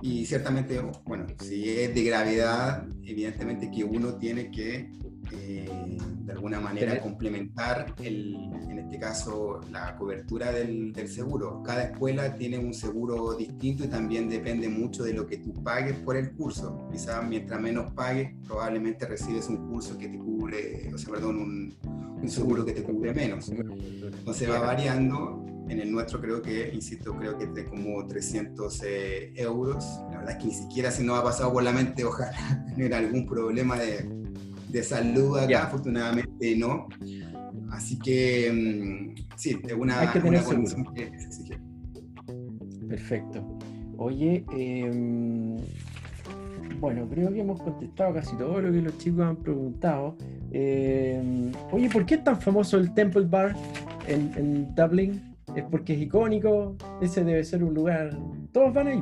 [0.02, 4.90] Y ciertamente, bueno, si es de gravedad, evidentemente que uno tiene que
[5.32, 8.36] eh, de alguna manera complementar, el,
[8.70, 11.62] en este caso, la cobertura del, del, seguro.
[11.64, 15.96] Cada escuela tiene un seguro distinto y también depende mucho de lo que tú pagues
[15.98, 16.88] por el curso.
[16.92, 21.76] Quizás mientras menos pagues, probablemente recibes un curso que te cubre, o sea, perdón, un,
[22.22, 23.50] un seguro que te cubre menos.
[23.50, 25.42] Entonces va variando.
[25.68, 30.00] En el nuestro creo que, insisto, creo que es de como 300 eh, euros.
[30.12, 32.94] La verdad es que ni siquiera se nos ha pasado por la mente, ojalá tener
[32.94, 34.08] algún problema de,
[34.76, 36.88] de salud acá, afortunadamente no.
[37.72, 41.10] Así que mm, sí, de una, Hay que tener una que
[42.90, 43.58] Perfecto.
[43.98, 45.56] Oye, em,
[46.82, 50.18] bueno, creo que hemos contestado casi todo lo que los chicos han preguntado.
[50.52, 53.56] Em, oye, ¿por qué es tan famoso el Temple Bar
[54.08, 55.38] en, en Dublin?
[55.56, 56.76] ¿Es porque es icónico?
[57.02, 58.10] Ese debe ser un lugar.
[58.52, 59.02] Todos van ahí.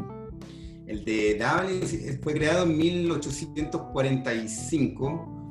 [0.85, 1.81] El de Dublin
[2.21, 5.42] fue creado en 1845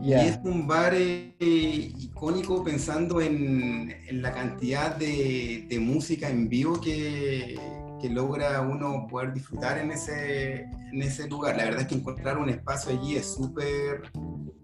[0.00, 6.48] y es un bar eh, icónico pensando en, en la cantidad de, de, música en
[6.48, 7.58] vivo que,
[8.00, 11.56] que, logra uno poder disfrutar en ese, en ese lugar.
[11.56, 14.10] La verdad es que encontrar un espacio allí es súper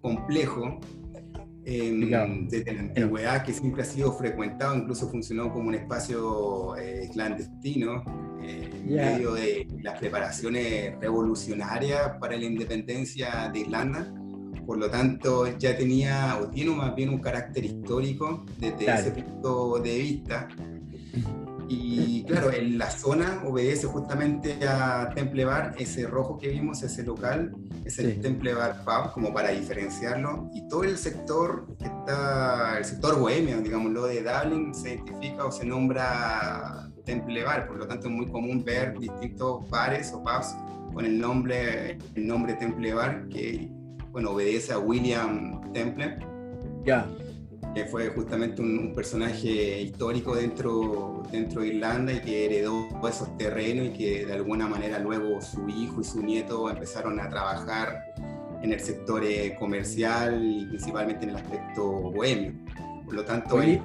[0.01, 0.81] complejo.
[1.67, 7.09] Eh, desde la antigüedad que siempre ha sido frecuentado, incluso funcionó como un espacio eh,
[7.11, 8.05] clandestino
[8.43, 14.13] eh, en medio de las preparaciones revolucionarias para la independencia de Irlanda
[14.67, 19.79] por lo tanto ya tenía o tiene más bien un carácter histórico desde ese punto
[19.79, 20.49] de vista.
[21.69, 27.03] Y claro, en la zona obedece justamente a Temple Bar, ese rojo que vimos, ese
[27.03, 27.55] local,
[27.85, 30.51] es el Temple Bar Pub, como para diferenciarlo.
[30.53, 35.53] Y todo el sector que está, el sector bohemio, digámoslo, de Dublin, se identifica o
[35.53, 37.67] se nombra Temple Bar.
[37.67, 40.55] Por lo tanto, es muy común ver distintos bares o pubs
[40.93, 43.71] con el nombre, el nombre Temple Bar, que
[44.15, 46.17] bueno, obedece a William Temple.
[46.85, 47.07] Ya
[47.75, 53.89] que fue justamente un, personaje histórico dentro, dentro de Irlanda y que heredó esos terrenos
[53.89, 58.15] y que de alguna manera luego su hijo y su nieto empezaron a trabajar
[58.63, 62.53] en el sector eh, comercial y principalmente en el aspecto bohemio.
[63.05, 63.83] Por lo tanto, él,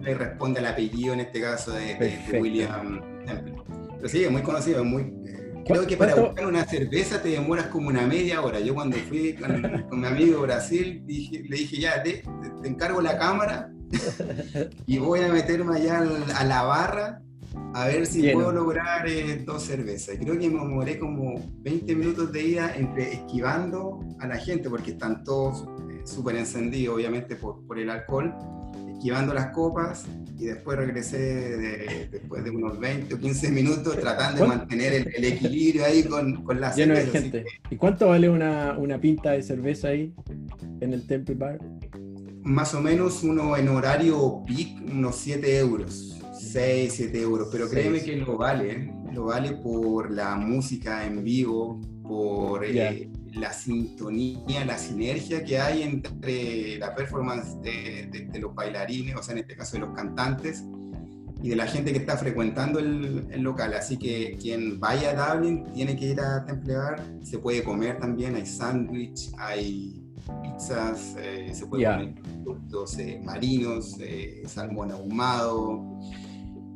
[0.00, 3.54] le responde al apellido en este caso de, William Temple.
[3.96, 5.12] Pero sí, es muy conocido, es muy,
[5.66, 8.60] Creo que para buscar una cerveza te demoras como una media hora.
[8.60, 12.22] Yo cuando fui con, mi amigo Brasil, le dije, ya, te,
[12.64, 13.70] encargo la cámara
[14.86, 16.04] y voy a meterme allá
[16.36, 17.22] a la barra
[17.74, 20.16] a ver si puedo lograr eh, dos cervezas.
[20.18, 24.92] Creo que me demoré como 20 minutos de ida entre esquivando a la gente, porque
[24.92, 28.34] están todos eh, súper encendidos, obviamente, por, por el alcohol
[28.96, 30.06] esquivando las copas
[30.38, 35.84] y después regresé después de unos 20 o 15 minutos tratando de mantener el, equilibrio
[35.84, 37.44] ahí con, con la Lleno de gente.
[37.70, 40.12] ¿Y cuánto vale una, una, pinta de cerveza ahí
[40.80, 41.58] en el Temple Bar?
[42.42, 46.12] Más o menos uno en horario peak, unos 7 euros.
[46.38, 48.94] 6, 7 euros, pero créeme que lo vale, ¿eh?
[49.12, 55.82] lo vale por la música en vivo, por eh, la sintonía, la sinergia que hay
[55.82, 60.64] entre la performance de, los bailarines, o sea, en este caso de los cantantes,
[61.42, 63.74] y de la gente que está frecuentando el, local.
[63.74, 67.98] Así que quien vaya a Dublin tiene que ir a Temple Bar, se puede comer
[67.98, 70.02] también, hay sándwich, hay
[70.42, 76.00] pizzas, eh, se puede comer productos eh, marinos, eh, salmón ahumado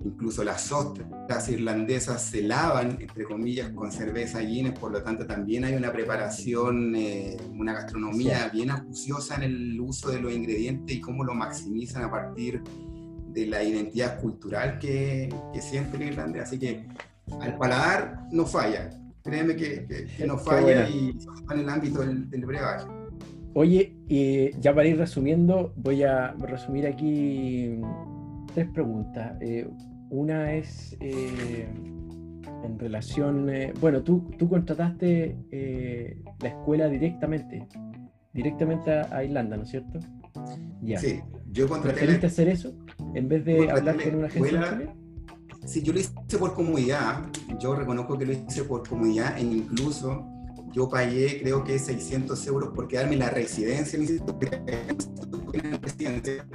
[0.04, 5.64] incluso las ostras irlandesas se lavan, entre comillas, con cerveza Guinness, por lo tanto también
[5.64, 11.00] hay una preparación, eh, una gastronomía bien acuciosa en el uso de los ingredientes y
[11.00, 12.62] cómo lo maximizan a partir
[13.28, 16.44] de la identidad cultural que, que siente el irlandés.
[16.44, 16.86] Así que
[17.40, 18.90] al paladar no falla,
[19.22, 19.86] créeme que,
[20.16, 21.16] que, no falla y
[21.50, 22.86] en el ámbito del, del brebaje.
[23.52, 23.96] Oye,
[24.60, 27.80] ya para ir resumiendo, voy a resumir aquí
[28.54, 29.36] tres preguntas.
[29.40, 29.68] Eh,
[30.10, 31.66] una es eh,
[32.64, 37.66] en relación, eh, bueno, tú, tú contrataste eh, la escuela directamente,
[38.32, 39.98] directamente a, Irlanda, ¿no es cierto?
[40.82, 40.98] Ya.
[40.98, 41.94] Sí, yo contraté.
[41.94, 42.74] ¿Preferiste hacer eso
[43.14, 44.94] en vez de hablar con una agencia
[45.66, 47.22] Sí, yo lo hice por comodidad,
[47.58, 50.26] yo reconozco que lo hice por comodidad e incluso
[50.72, 56.46] yo pagué creo que 600 euros por quedarme en la residencia, en la residencia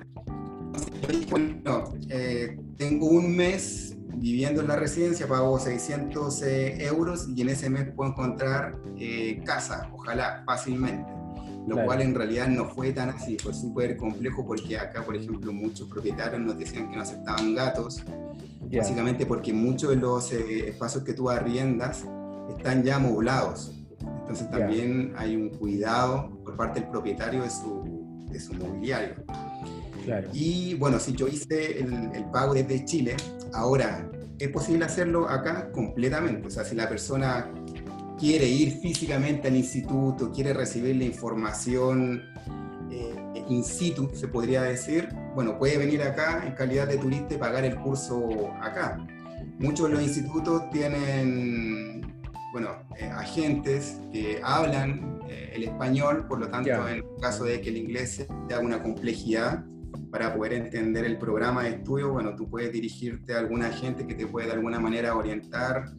[1.29, 7.49] bueno, eh, tengo un mes viviendo en la residencia, pago 600 eh, euros y en
[7.49, 11.11] ese mes puedo encontrar eh, casa, ojalá, fácilmente.
[11.67, 15.51] Lo cual en realidad no fue tan así, fue súper complejo porque acá, por ejemplo,
[15.51, 18.03] muchos propietarios nos decían que no aceptaban gatos,
[18.71, 22.05] básicamente porque muchos de los espacios que tú arriendas
[22.55, 23.71] están ya amoblados.
[23.99, 29.15] Entonces también hay un cuidado por parte del propietario de su, de su mobiliario.
[30.33, 33.15] Y bueno, si yo hice el, pago desde Chile,
[33.53, 36.47] ahora es posible hacerlo acá completamente.
[36.47, 37.51] O sea, si la persona
[38.19, 42.21] quiere ir físicamente al instituto, quiere recibir la información
[42.91, 47.37] eh, in situ, se podría decir, bueno, puede venir acá en calidad de turista y
[47.37, 49.05] pagar el curso acá.
[49.59, 52.01] Muchos de los institutos tienen,
[52.51, 57.69] bueno, eh, agentes que hablan eh, el español, por lo tanto, en caso de que
[57.69, 59.63] el inglés sea una complejidad,
[60.15, 64.15] para poder entender el programa de estudio, bueno, tú puedes dirigirte a alguna gente que
[64.15, 65.91] te puede de alguna manera orientar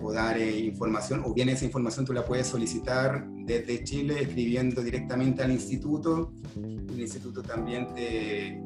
[0.00, 4.80] o dar eh, información, o bien esa información tú la puedes solicitar desde Chile escribiendo
[4.80, 6.32] directamente al instituto.
[6.54, 8.62] El instituto también te, y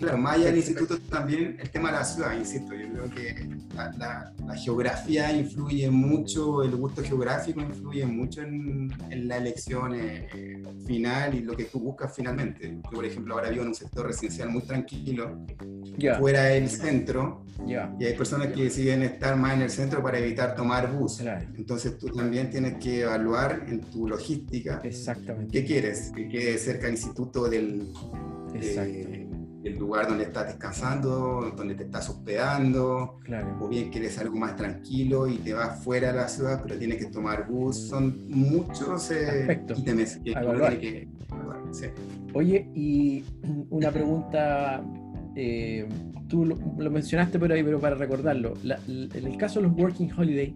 [0.00, 3.48] claro, más allá del instituto también el tema de la ciudad, insisto, yo creo que
[3.98, 8.92] la, geografía influye mucho, el gusto geográfico influye mucho en,
[9.28, 12.78] la elección eh, final y lo que tú buscas finalmente.
[12.84, 15.38] Yo, por ejemplo, ahora vivo en un sector residencial muy tranquilo,
[16.18, 20.54] fuera del centro, y hay personas que deciden estar más en el centro para evitar
[20.54, 21.20] tomar bus.
[21.56, 25.52] Entonces tú también tienes que evaluar en tu logística Exactamente.
[25.52, 27.92] qué quieres, que quede cerca del instituto del...
[28.54, 29.19] Eh,
[29.64, 33.18] el lugar donde estás descansando, donde te estás hospedando,
[33.60, 36.98] o bien quieres algo más tranquilo y te vas fuera de la ciudad, pero tienes
[36.98, 37.76] que tomar bus.
[37.76, 40.32] Son muchos eh, ítems que,
[40.80, 41.08] que,
[42.32, 43.24] Oye, y
[43.70, 44.82] una pregunta
[45.36, 45.86] eh,
[46.28, 48.54] tú lo, mencionaste por ahí, pero para recordarlo,
[48.86, 50.54] en el caso de los Working Holiday,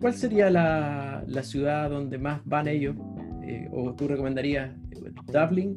[0.00, 2.96] ¿cuál sería la, ciudad donde más van ellos?
[3.42, 4.70] Eh, ¿O tú recomendarías
[5.26, 5.76] Dublin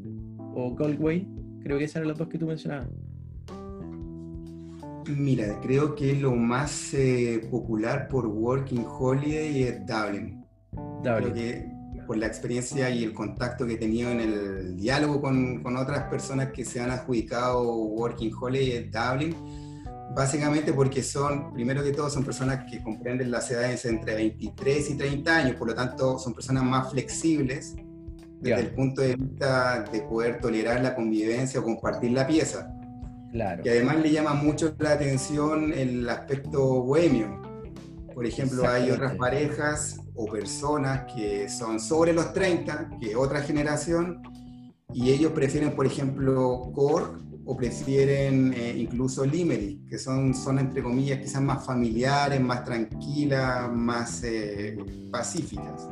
[0.55, 1.27] o Galway?
[1.63, 2.87] Creo que esas eran las dos que tú mencionabas.
[5.07, 10.45] Mira, creo que lo más eh, popular por Working Holiday es Dublin.
[11.03, 11.73] Dublin
[12.05, 16.03] por la experiencia y el contacto que he tenido en el diálogo con, con otras
[16.09, 19.35] personas que se han adjudicado Working Holiday Dublin,
[20.15, 24.97] básicamente porque son, primero que todo, son personas que comprenden las edades entre 23 y
[24.97, 27.75] 30 años, por lo tanto son personas más flexibles
[28.43, 32.71] desde el punto de vista de poder tolerar la convivencia o compartir la pieza.
[33.31, 33.63] Claro.
[33.65, 37.41] Y además le llama mucho la atención el aspecto bohemio.
[38.13, 44.21] Por ejemplo, hay otras parejas o personas que son sobre los 30, que otra generación,
[44.93, 50.83] y ellos prefieren, por ejemplo, Cork o prefieren eh, incluso Limerick, que son zonas, entre
[50.83, 54.77] comillas, quizás más familiares, más tranquilas, más eh,
[55.11, 55.89] pacíficas.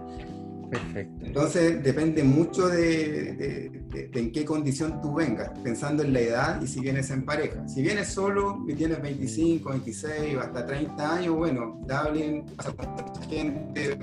[0.71, 1.25] Perfecto.
[1.25, 6.79] Entonces depende mucho de, en qué condición tú vengas, pensando en la edad y si
[6.79, 7.67] vienes en pareja.
[7.67, 12.89] Si vienes solo y tienes 25, 26 o hasta 30 años, bueno, Dublin pasa con
[12.89, 13.97] mucha gente,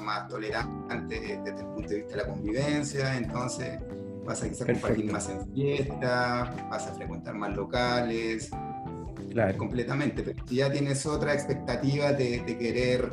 [0.00, 3.78] más tolerante desde el punto de vista de la convivencia, entonces
[4.24, 8.50] vas a quizás compartir más en fiestas, vas a frecuentar más locales,
[9.30, 9.56] claro.
[9.56, 10.22] completamente.
[10.24, 13.12] Pero si ya tienes otra expectativa de querer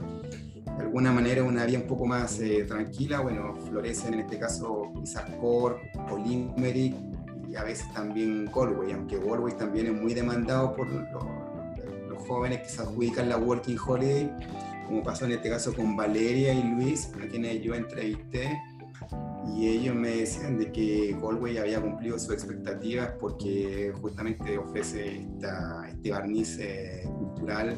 [0.77, 4.91] de alguna manera una vida un poco más eh, tranquila, bueno, florecen en este caso
[4.99, 5.79] quizás Cork
[6.11, 6.95] o Limerick
[7.49, 11.23] y a veces también Galway, aunque Galway también es muy demandado por los,
[12.27, 14.31] jóvenes que se adjudican la Working Holiday,
[14.87, 18.57] como pasó en este caso con Valeria y Luis, a quienes yo entrevisté,
[19.53, 25.85] y ellos me decían de que Galway había cumplido sus expectativas porque justamente ofrece esta,
[25.89, 27.75] este barniz eh, cultural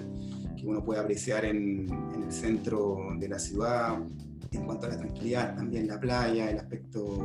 [0.66, 1.88] que uno puede apreciar en,
[2.26, 3.99] el centro de la ciudad,
[4.51, 7.20] en cuanto a la tranquilidad, también la playa, el aspecto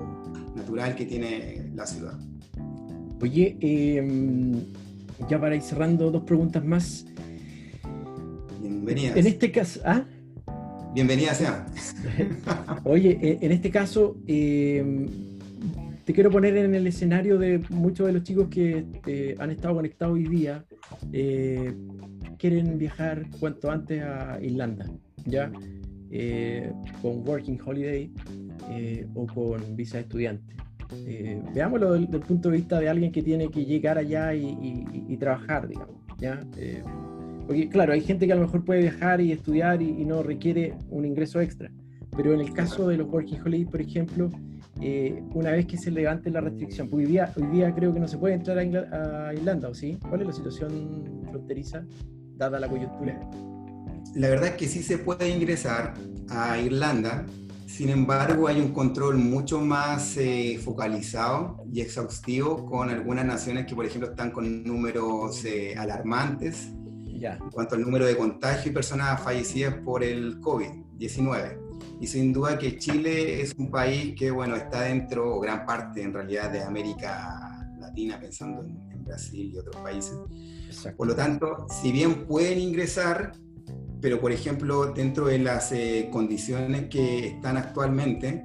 [0.55, 2.19] natural que tiene la ciudad.
[3.23, 4.63] Oye, em,
[5.29, 7.07] ya para ir cerrando, dos preguntas más.
[8.61, 9.17] Bienvenidas.
[9.17, 10.05] En este caso, ¿ah?
[10.93, 11.67] Bienvenida sea.
[12.85, 15.07] Oye, e, en este caso, em,
[16.11, 19.77] te quiero poner en el escenario de muchos de los chicos que eh, han estado
[19.77, 20.65] conectados hoy día.
[21.13, 21.73] Eh,
[22.37, 24.91] quieren viajar cuanto antes a Irlanda,
[25.25, 25.53] ¿ya?
[26.11, 28.13] Eh, con Working Holiday
[28.73, 30.53] eh, o con visa de estudiante.
[31.07, 35.17] Eh, veámoslo desde el punto de vista de alguien que tiene que llegar allá y,
[35.17, 36.41] trabajar, digamos, ¿ya?
[37.47, 40.75] porque claro, hay gente que a lo mejor puede viajar y estudiar y, no requiere
[40.89, 41.71] un ingreso extra,
[42.17, 44.33] pero en el caso de los Working Holiday, por ejemplo,
[45.35, 48.09] una vez que se levante la restricción, porque hoy día, hoy día creo que no
[48.09, 49.99] se puede entrar a, a Irlanda, ¿o sí?
[50.09, 51.85] ¿Cuál es la situación fronteriza?
[52.41, 53.21] dada la coyuntura?
[54.15, 55.95] La verdad es que sí se puede ingresar
[56.31, 57.27] a Irlanda,
[57.67, 63.77] sin embargo hay un control mucho más eh, focalizado y exhaustivo con algunas naciones que
[63.77, 66.71] por ejemplo están con números eh, alarmantes
[67.07, 67.37] ya.
[67.37, 71.70] en cuanto al número de contagios y personas fallecidas por el COVID-19.
[72.01, 76.03] Y sin duda que Chile es un país que, bueno, está dentro, o gran parte
[76.03, 80.17] en realidad, de América Latina, pensando en, en Brasil y otros países,
[80.97, 83.33] por lo tanto, si bien pueden ingresar,
[84.01, 88.45] pero por ejemplo, dentro de las eh, condiciones que están actualmente,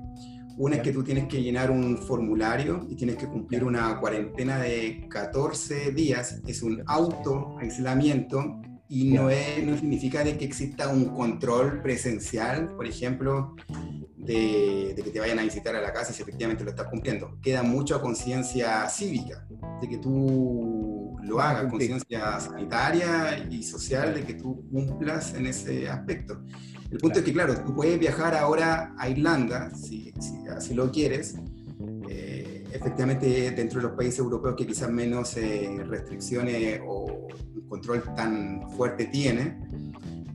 [0.58, 4.58] una es que tú tienes que llenar un formulario y tienes que cumplir una cuarentena
[4.58, 11.06] de 14 días, es un auto aislamiento y no, no significa de que exista un
[11.06, 13.56] control presencial, por ejemplo,
[14.16, 17.38] de, de, que te vayan a visitar a la casa si efectivamente lo estás cumpliendo.
[17.42, 19.48] Queda mucha conciencia cívica,
[19.82, 25.90] de que tú lo haga, conciencia sanitaria y social de que tú cumplas en ese
[25.90, 26.44] aspecto.
[26.92, 30.14] El punto es que, claro, tú puedes viajar ahora a Irlanda, si,
[30.56, 31.36] así lo quieres,
[32.76, 37.28] efectivamente dentro de los países europeos que quizás menos eh, restricciones o
[37.70, 39.58] control tan fuerte tiene,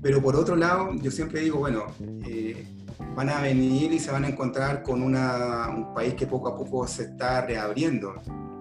[0.03, 1.85] pero por otro lado, yo siempre digo, bueno,
[2.27, 2.67] eh,
[3.15, 6.57] van a venir y se van a encontrar con una, un país que poco a
[6.57, 8.15] poco se está reabriendo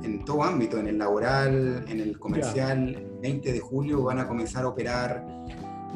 [0.04, 2.96] en todo ámbito, en el laboral, en el comercial.
[2.96, 5.26] El 20 de julio van a comenzar a operar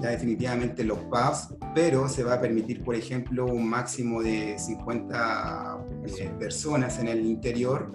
[0.03, 5.77] ya definitivamente los pubs, pero se va a permitir, por ejemplo, un máximo de 50
[6.05, 7.89] eh, personas en el interior.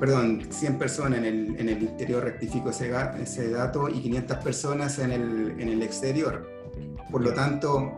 [0.00, 2.90] Perdón, 100 personas en el, en el interior, rectifico ese,
[3.22, 6.50] ese, dato, y 500 personas en el, en el exterior.
[7.12, 7.92] Por lo tanto,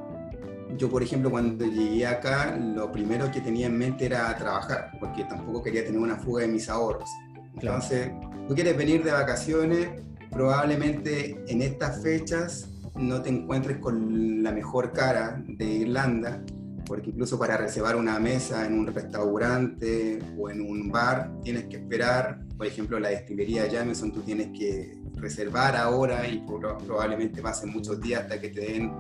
[0.77, 5.25] yo, por ejemplo, cuando llegué acá, lo primero que tenía en mente era trabajar, porque
[5.25, 7.09] tampoco quería tener una fuga de mis ahorros.
[7.55, 8.11] Entonces,
[8.47, 9.89] tú quieres venir de vacaciones,
[10.37, 16.43] probablemente en estas fechas no te encuentres con la mejor cara de Irlanda,
[16.85, 21.77] porque incluso para reservar una mesa en un restaurante o en un bar tienes que
[21.77, 27.99] esperar, por ejemplo, la destilería Jameson, tú tienes que reservar ahora y probablemente pasen muchos
[28.03, 28.93] días hasta que te den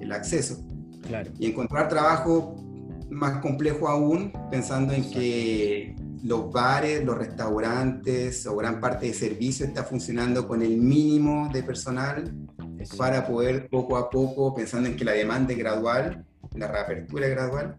[0.00, 0.64] el acceso.
[1.06, 1.30] Claro.
[1.38, 2.56] Y encontrar trabajo
[3.10, 5.94] más complejo aún, pensando en que
[6.24, 11.62] los bares, los restaurantes o gran parte de servicio está funcionando con el mínimo de
[11.62, 12.34] personal
[12.96, 17.32] para poder poco a poco, pensando en que la demanda es gradual, la reapertura es
[17.32, 17.76] gradual,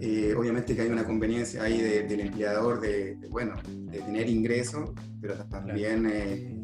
[0.00, 5.34] eh, obviamente que hay una conveniencia ahí del empleador de, bueno, de tener ingresos, pero
[5.44, 6.56] también eh,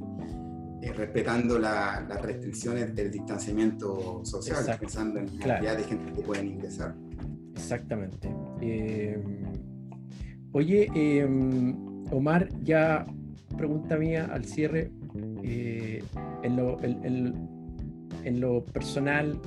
[0.82, 6.48] eh, respetando las restricciones del distanciamiento social, pensando en la cantidad de gente que pueden
[6.48, 6.94] ingresar.
[7.54, 8.34] Exactamente.
[10.52, 11.26] Oye,
[12.10, 13.06] Omar, ya
[13.56, 14.90] pregunta mía al cierre,
[15.42, 19.40] en lo, en lo personal,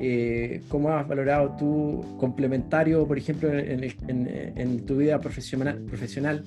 [0.00, 6.44] eh, ¿cómo has valorado tú complementario, por ejemplo, en, tu vida profesional, profesional,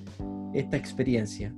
[0.54, 1.54] esta experiencia?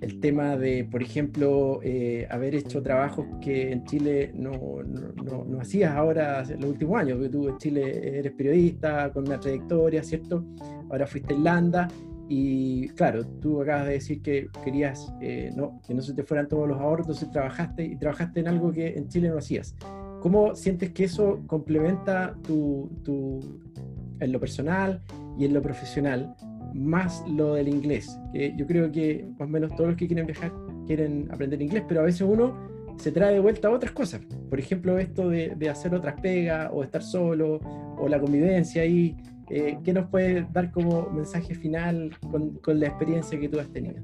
[0.00, 5.60] El tema de, por ejemplo, eh, haber hecho trabajos que en Chile no, no, no,
[5.60, 10.02] hacías ahora en los últimos años, porque tú en Chile eres periodista con una trayectoria,
[10.02, 10.44] ¿cierto?
[10.90, 11.88] Ahora fuiste a Irlanda
[12.28, 16.48] y claro, tú acabas de decir que querías eh, no, que no se te fueran
[16.48, 19.74] todos los ahorros, entonces trabajaste y trabajaste en algo que en Chile no hacías.
[20.20, 23.60] ¿Cómo sientes que eso complementa tu, tu,
[24.18, 25.00] en lo personal
[25.38, 26.34] y en lo profesional,
[26.76, 28.18] más lo del inglés?
[28.32, 30.52] Que yo creo que más o menos todos los que quieren viajar
[30.86, 32.54] quieren aprender inglés, pero a veces uno
[32.98, 34.20] se trae de vuelta otras cosas.
[34.48, 37.60] Por ejemplo, esto de, de hacer otras pegas o estar solo
[37.98, 39.16] o la convivencia ahí.
[39.48, 43.68] Eh, ¿Qué nos puede dar como mensaje final con, con la experiencia que tú has
[43.68, 44.02] tenido?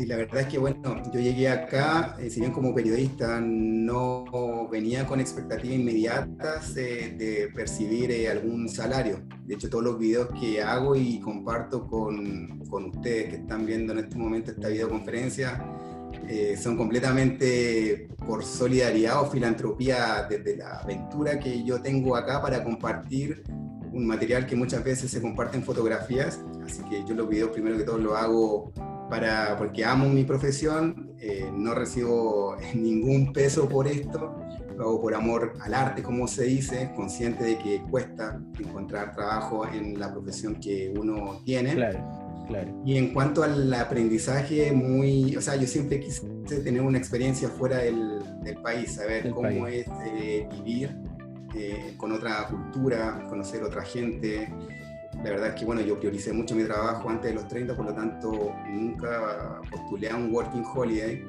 [0.00, 4.66] Sí, la verdad es que bueno, yo llegué acá, eh, si bien como periodista no
[4.72, 9.20] venía con expectativas inmediatas de percibir eh, algún salario.
[9.44, 13.92] De hecho, todos los videos que hago y comparto con, con ustedes que están viendo
[13.92, 15.62] en este momento esta videoconferencia
[16.26, 22.64] eh, son completamente por solidaridad o filantropía desde la aventura que yo tengo acá para
[22.64, 23.42] compartir
[23.92, 26.40] un material que muchas veces se comparte en fotografías.
[26.64, 28.72] Así que yo los videos primero que todo lo hago
[29.10, 34.36] para, porque amo mi profesión, eh, no recibo ningún peso por esto,
[34.76, 39.66] lo hago por amor al arte, como se dice, consciente de que cuesta encontrar trabajo
[39.66, 41.74] en la profesión que uno tiene.
[41.74, 41.98] Claro,
[42.48, 42.82] claro.
[42.86, 46.26] Y en cuanto al aprendizaje, muy, o sea, yo siempre quise
[46.64, 50.96] tener una experiencia fuera del, del país, saber cómo es eh, vivir
[51.54, 54.48] eh, con otra cultura, conocer otra gente
[55.22, 57.86] la verdad es que bueno, yo prioricé mucho mi trabajo antes de los 30, por
[57.86, 61.24] lo tanto nunca postulé a un working holiday.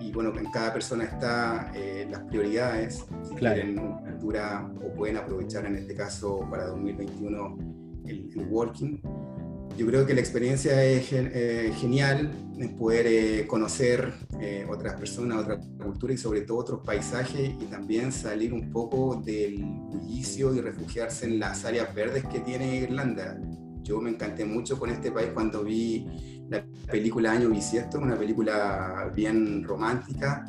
[0.00, 5.16] Y bueno, en cada persona está eh, las prioridades, si quieren una altura o pueden
[5.16, 7.58] aprovechar en este caso para 2021
[8.06, 9.02] el, el working
[9.78, 15.38] yo creo que la experiencia es eh, genial, en poder eh, conocer eh, otras personas,
[15.38, 20.60] otra cultura y sobre todo otros paisajes y también salir un poco del bullicio y
[20.60, 23.38] refugiarse en las áreas verdes que tiene Irlanda.
[23.84, 26.08] Yo me encanté mucho con este país cuando vi
[26.50, 30.44] la película Año Bisiesto, una película bien romántica.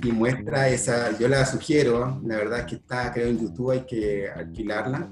[0.00, 3.80] Y muestra esa, yo la sugiero, la verdad es que está creo en YouTube, hay
[3.80, 5.10] que alquilarla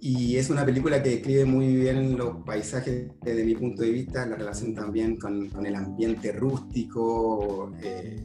[0.00, 4.26] y es una película que describe muy bien los paisajes desde mi punto de vista,
[4.26, 8.20] la relación también con, con el ambiente rústico, eh,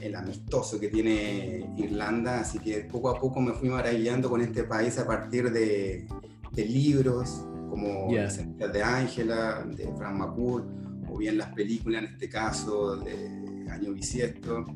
[0.00, 2.40] el amistoso que tiene Irlanda.
[2.40, 6.06] Así que poco a poco me fui maravillando con este país a partir de,
[6.52, 8.28] de libros como yeah.
[8.28, 10.66] de Ángela, de Frank McCourt,
[11.08, 14.66] o bien las películas, en este caso, de Año Bisiesto.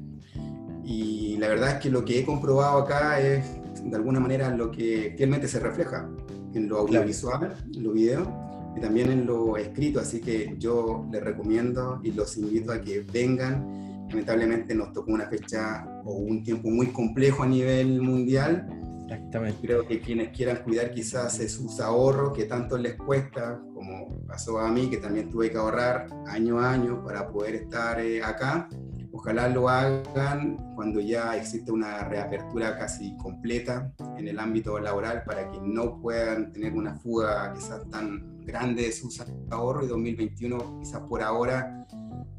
[0.85, 3.45] Y la verdad es que lo que he comprobado acá es
[3.83, 6.09] de alguna manera lo que fielmente se refleja
[6.55, 8.45] en lo audiovisual, en lo video
[8.77, 10.01] y también en lo escrito.
[10.01, 14.07] Así que yo les recomiendo y los invito a que vengan.
[14.09, 18.69] Lamentablemente nos tocó una fecha o un tiempo muy complejo a nivel mundial.
[19.05, 19.59] Exactamente.
[19.61, 24.71] Creo que quienes quieran cuidar quizás sus ahorros que tanto les cuesta, como pasó a
[24.71, 28.69] mí, que también tuve que ahorrar año a año para poder estar eh, acá
[29.17, 35.49] Ojalá lo hagan cuando ya existe una reapertura casi completa en el ámbito laboral para
[35.53, 41.01] que no puedan tener una fuga quizás tan grande de sus ahorros y 2021 quizás
[41.03, 41.87] por ahora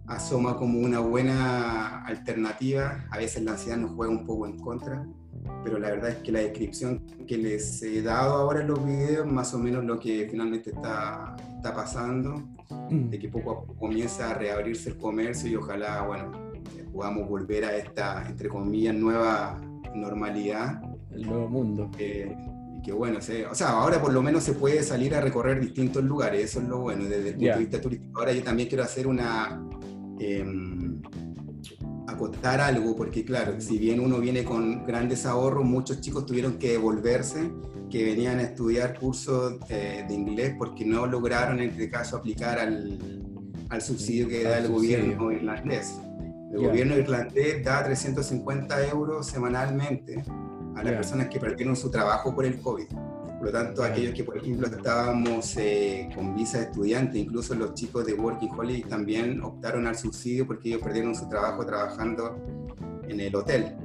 [0.07, 3.05] asoma como una buena alternativa.
[3.09, 5.07] A veces la ansiedad nos juega un poco en contra,
[5.63, 9.25] pero la verdad es que la descripción que les he dado ahora en los videos
[9.25, 12.43] más o menos lo que finalmente está, está pasando,
[12.89, 13.09] mm.
[13.09, 16.44] de que poco a poco comienza a reabrirse el comercio y ojalá, bueno,
[16.95, 19.59] podamos volver a esta, entre comillas, nueva
[19.93, 20.81] normalidad.
[21.11, 21.91] El nuevo mundo.
[21.99, 22.33] Eh,
[22.77, 26.03] y que bueno, o sea, ahora por lo menos se puede salir a recorrer distintos
[26.03, 28.19] lugares, eso es lo bueno desde el punto de vista turístico.
[28.19, 29.61] Ahora yo también quiero hacer una...
[30.19, 31.01] Em,
[32.07, 36.73] acotar algo, porque claro, si bien uno viene con grandes ahorros, muchos chicos tuvieron que
[36.73, 37.51] devolverse,
[37.89, 42.59] que venían a estudiar cursos eh, de inglés porque no lograron en este caso aplicar
[42.59, 42.99] al,
[43.69, 45.95] al subsidio que da el gobierno irlandés.
[46.55, 50.23] El gobierno irlandés da 350 euros semanalmente
[50.73, 52.87] a las personas que perdieron su trabajo por el COVID.
[52.87, 57.73] Por lo tanto, aquellos que, por ejemplo, estábamos eh, con visa de estudiante, incluso los
[57.73, 62.37] chicos de Working Holiday también optaron al subsidio porque ellos perdieron su trabajo trabajando
[63.05, 63.75] en el hotel.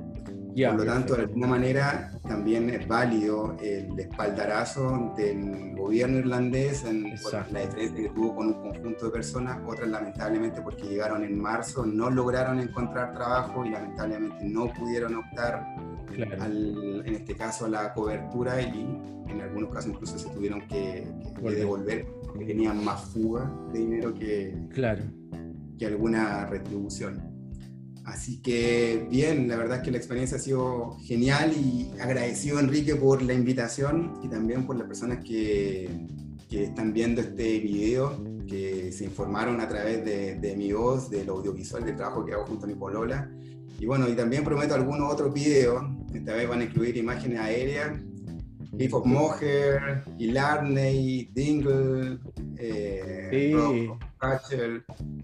[0.55, 7.05] Por lo tanto, de alguna manera también es válido el espaldarazo del gobierno irlandés en
[7.05, 9.59] la diferencia que tuvo con un conjunto de personas.
[9.66, 15.64] Otras, lamentablemente, porque llegaron en marzo, no lograron encontrar trabajo y lamentablemente no pudieron optar
[16.12, 18.81] en este caso a la cobertura y
[19.28, 21.06] en algunos casos incluso se tuvieron que,
[21.40, 25.02] devolver porque tenían más fuga de dinero que, claro.
[25.78, 27.30] que alguna retribución.
[28.10, 32.96] Así que bien, la verdad es que la experiencia ha sido genial y agradecido Enrique
[32.96, 35.88] por la invitación y también por las personas que,
[36.48, 41.28] que están viendo este video, que se informaron a través de, de mi voz, del
[41.28, 43.30] audiovisual, del trabajo que hago junto a mi polola.
[43.78, 48.00] Y bueno, y también prometo algunos otros videos, esta vez van a incluir imágenes aéreas,
[48.72, 52.18] Leaf of Moher, Ilarney, Dingle,
[52.58, 53.28] eh,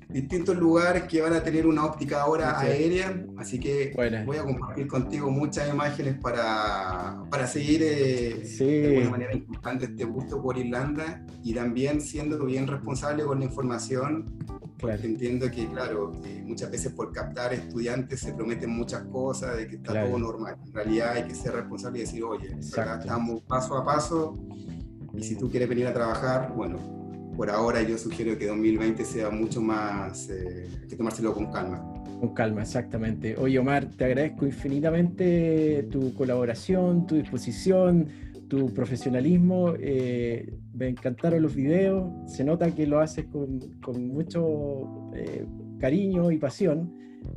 [0.09, 3.93] distintos lugares que van a tener una óptica ahora aérea, así que
[4.25, 10.05] voy a compartir contigo muchas imágenes para, para seguir eh, de alguna manera importante este
[10.05, 14.37] gusto por Irlanda y también siendo bien responsable con la información
[14.79, 16.13] porque entiendo que, claro,
[16.45, 20.57] muchas veces por captar estudiantes se prometen muchas cosas, de que está todo normal.
[20.67, 24.39] En realidad hay que ser responsable y decir, oye, estamos paso a paso
[25.15, 27.06] y si tú quieres venir a trabajar, bueno,
[27.37, 31.85] por ahora yo sugiero que 2020 sea mucho más, eh, que tomárselo con calma.
[32.21, 33.37] Con calma, exactamente.
[33.37, 38.09] Oye, Omar, te agradezco infinitamente tu colaboración, tu disposición,
[38.49, 39.75] tu profesionalismo.
[39.79, 42.11] Eh, me encantaron los videos.
[42.27, 45.45] Se nota que lo haces con, con mucho eh,
[45.79, 46.95] cariño y pasión.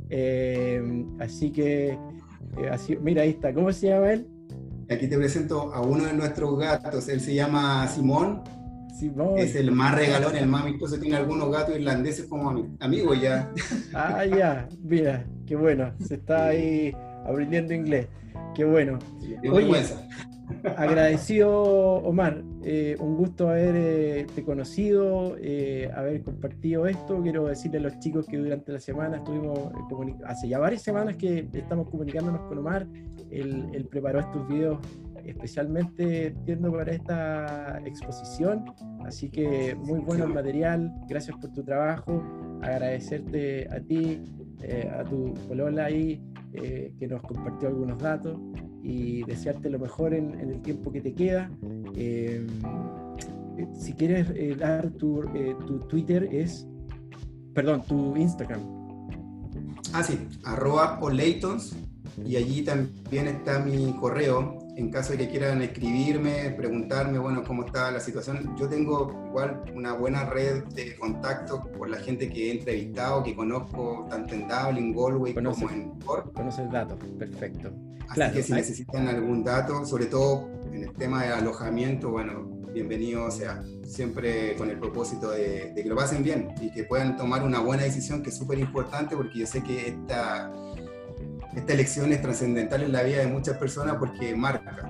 [0.08, 0.82] Eh,
[1.18, 1.98] así que,
[2.70, 3.52] así, mira, ahí está.
[3.52, 4.26] ¿Cómo se llama él?
[4.88, 7.08] Aquí te presento a uno de nuestros gatos.
[7.08, 8.42] Él se llama Simón.
[9.36, 10.98] Es el más regalón, el más amistoso.
[10.98, 13.50] Tiene algunos gatos irlandeses como amigos ya.
[13.94, 14.68] Ah, ya.
[14.82, 15.92] Mira, qué bueno.
[16.06, 16.94] Se está ahí
[17.26, 18.06] aprendiendo inglés.
[18.54, 18.98] Qué bueno.
[19.50, 19.84] Oye,
[20.76, 22.42] Agradecido, Omar.
[22.62, 27.22] Eh, un gusto haberte eh, conocido, eh, haber compartido esto.
[27.22, 29.58] Quiero decirle a los chicos que durante la semana estuvimos,
[30.26, 32.86] hace ya varias semanas que estamos comunicándonos con Omar.
[33.30, 34.78] Él, preparó estos videos
[35.30, 38.64] especialmente, entiendo, para esta exposición.
[39.04, 40.92] Así que muy bueno el material.
[41.08, 42.22] Gracias por tu trabajo.
[42.62, 44.22] Agradecerte a ti,
[44.98, 46.20] a tu polola ahí,
[46.52, 48.38] que nos compartió algunos datos
[48.82, 51.50] y desearte lo mejor en, el tiempo que te queda.
[51.94, 52.46] Eh,
[53.78, 56.66] si quieres eh, dar tu, eh, tu, Twitter es,
[57.54, 58.60] perdón, tu Instagram.
[59.92, 61.76] Ah, sí, arroba Olaytons
[62.24, 67.66] y allí también está mi correo en caso de que quieran escribirme, preguntarme, bueno, cómo
[67.66, 68.56] está la situación.
[68.58, 73.36] Yo tengo igual una buena red de contacto por la gente que he entrevistado, que
[73.36, 76.32] conozco tanto en Dublin, Galway como en Cork.
[76.32, 77.70] Conoces datos, perfecto.
[78.08, 82.42] Así que si necesitan algún dato, sobre todo en el tema de alojamiento, bueno,
[82.72, 83.62] bienvenido sea.
[83.84, 87.60] Siempre con el propósito de, de que lo pasen bien y que puedan tomar una
[87.60, 90.50] buena decisión, que es súper importante porque yo sé que esta
[91.54, 94.88] esta elección es trascendental en la vida de muchas personas porque marca,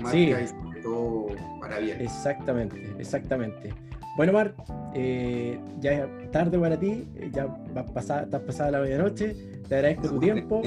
[0.00, 1.26] marca y sobre todo
[1.60, 2.00] para bien.
[2.00, 3.72] Exactamente, exactamente.
[4.16, 4.54] Bueno, Mar,
[4.94, 9.36] eh, ya es tarde para ti, eh, ya va a pasar, estás pasada la medianoche,
[9.68, 10.62] te agradezco tu tiempo,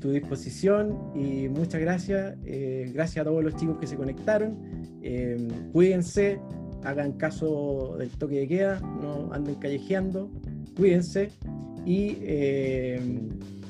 [0.00, 2.36] tu disposición y muchas gracias.
[2.44, 4.56] Eh, gracias a todos los chicos que se conectaron.
[5.72, 6.40] cuídense,
[6.84, 10.30] hagan caso del toque de queda, no anden callejeando,
[10.76, 11.30] cuídense
[11.84, 12.18] y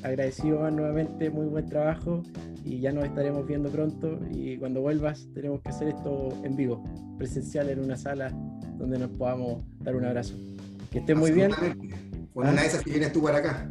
[0.08, 2.22] agradecido nuevamente, muy buen trabajo
[2.64, 6.82] y ya nos estaremos viendo pronto y cuando vuelvas tenemos que hacer esto en vivo,
[7.16, 8.30] presencial en una sala
[8.76, 10.34] donde nos podamos dar un abrazo.
[10.90, 11.50] Que esté muy bien.
[12.34, 13.70] Bueno, una de esas que vienes tú para acá.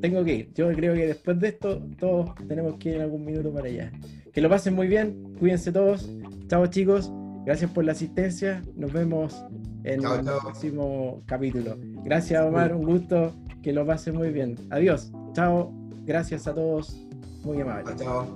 [0.00, 0.52] Tengo que ir.
[0.54, 3.92] Yo creo que después de esto todos tenemos que ir en algún minuto para allá.
[4.32, 6.08] Que lo pasen muy bien, cuídense todos.
[6.46, 7.12] Chao chicos,
[7.44, 8.62] gracias por la asistencia.
[8.76, 9.44] Nos vemos
[9.84, 11.76] en el próximo capítulo.
[12.04, 14.56] Gracias, Omar, un gusto, que lo pase muy bien.
[14.70, 15.72] Adiós, chao,
[16.04, 16.96] gracias a todos,
[17.44, 17.96] muy amables.
[17.96, 18.26] Chao.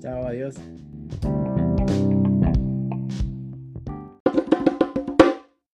[0.00, 0.54] Chao, adiós.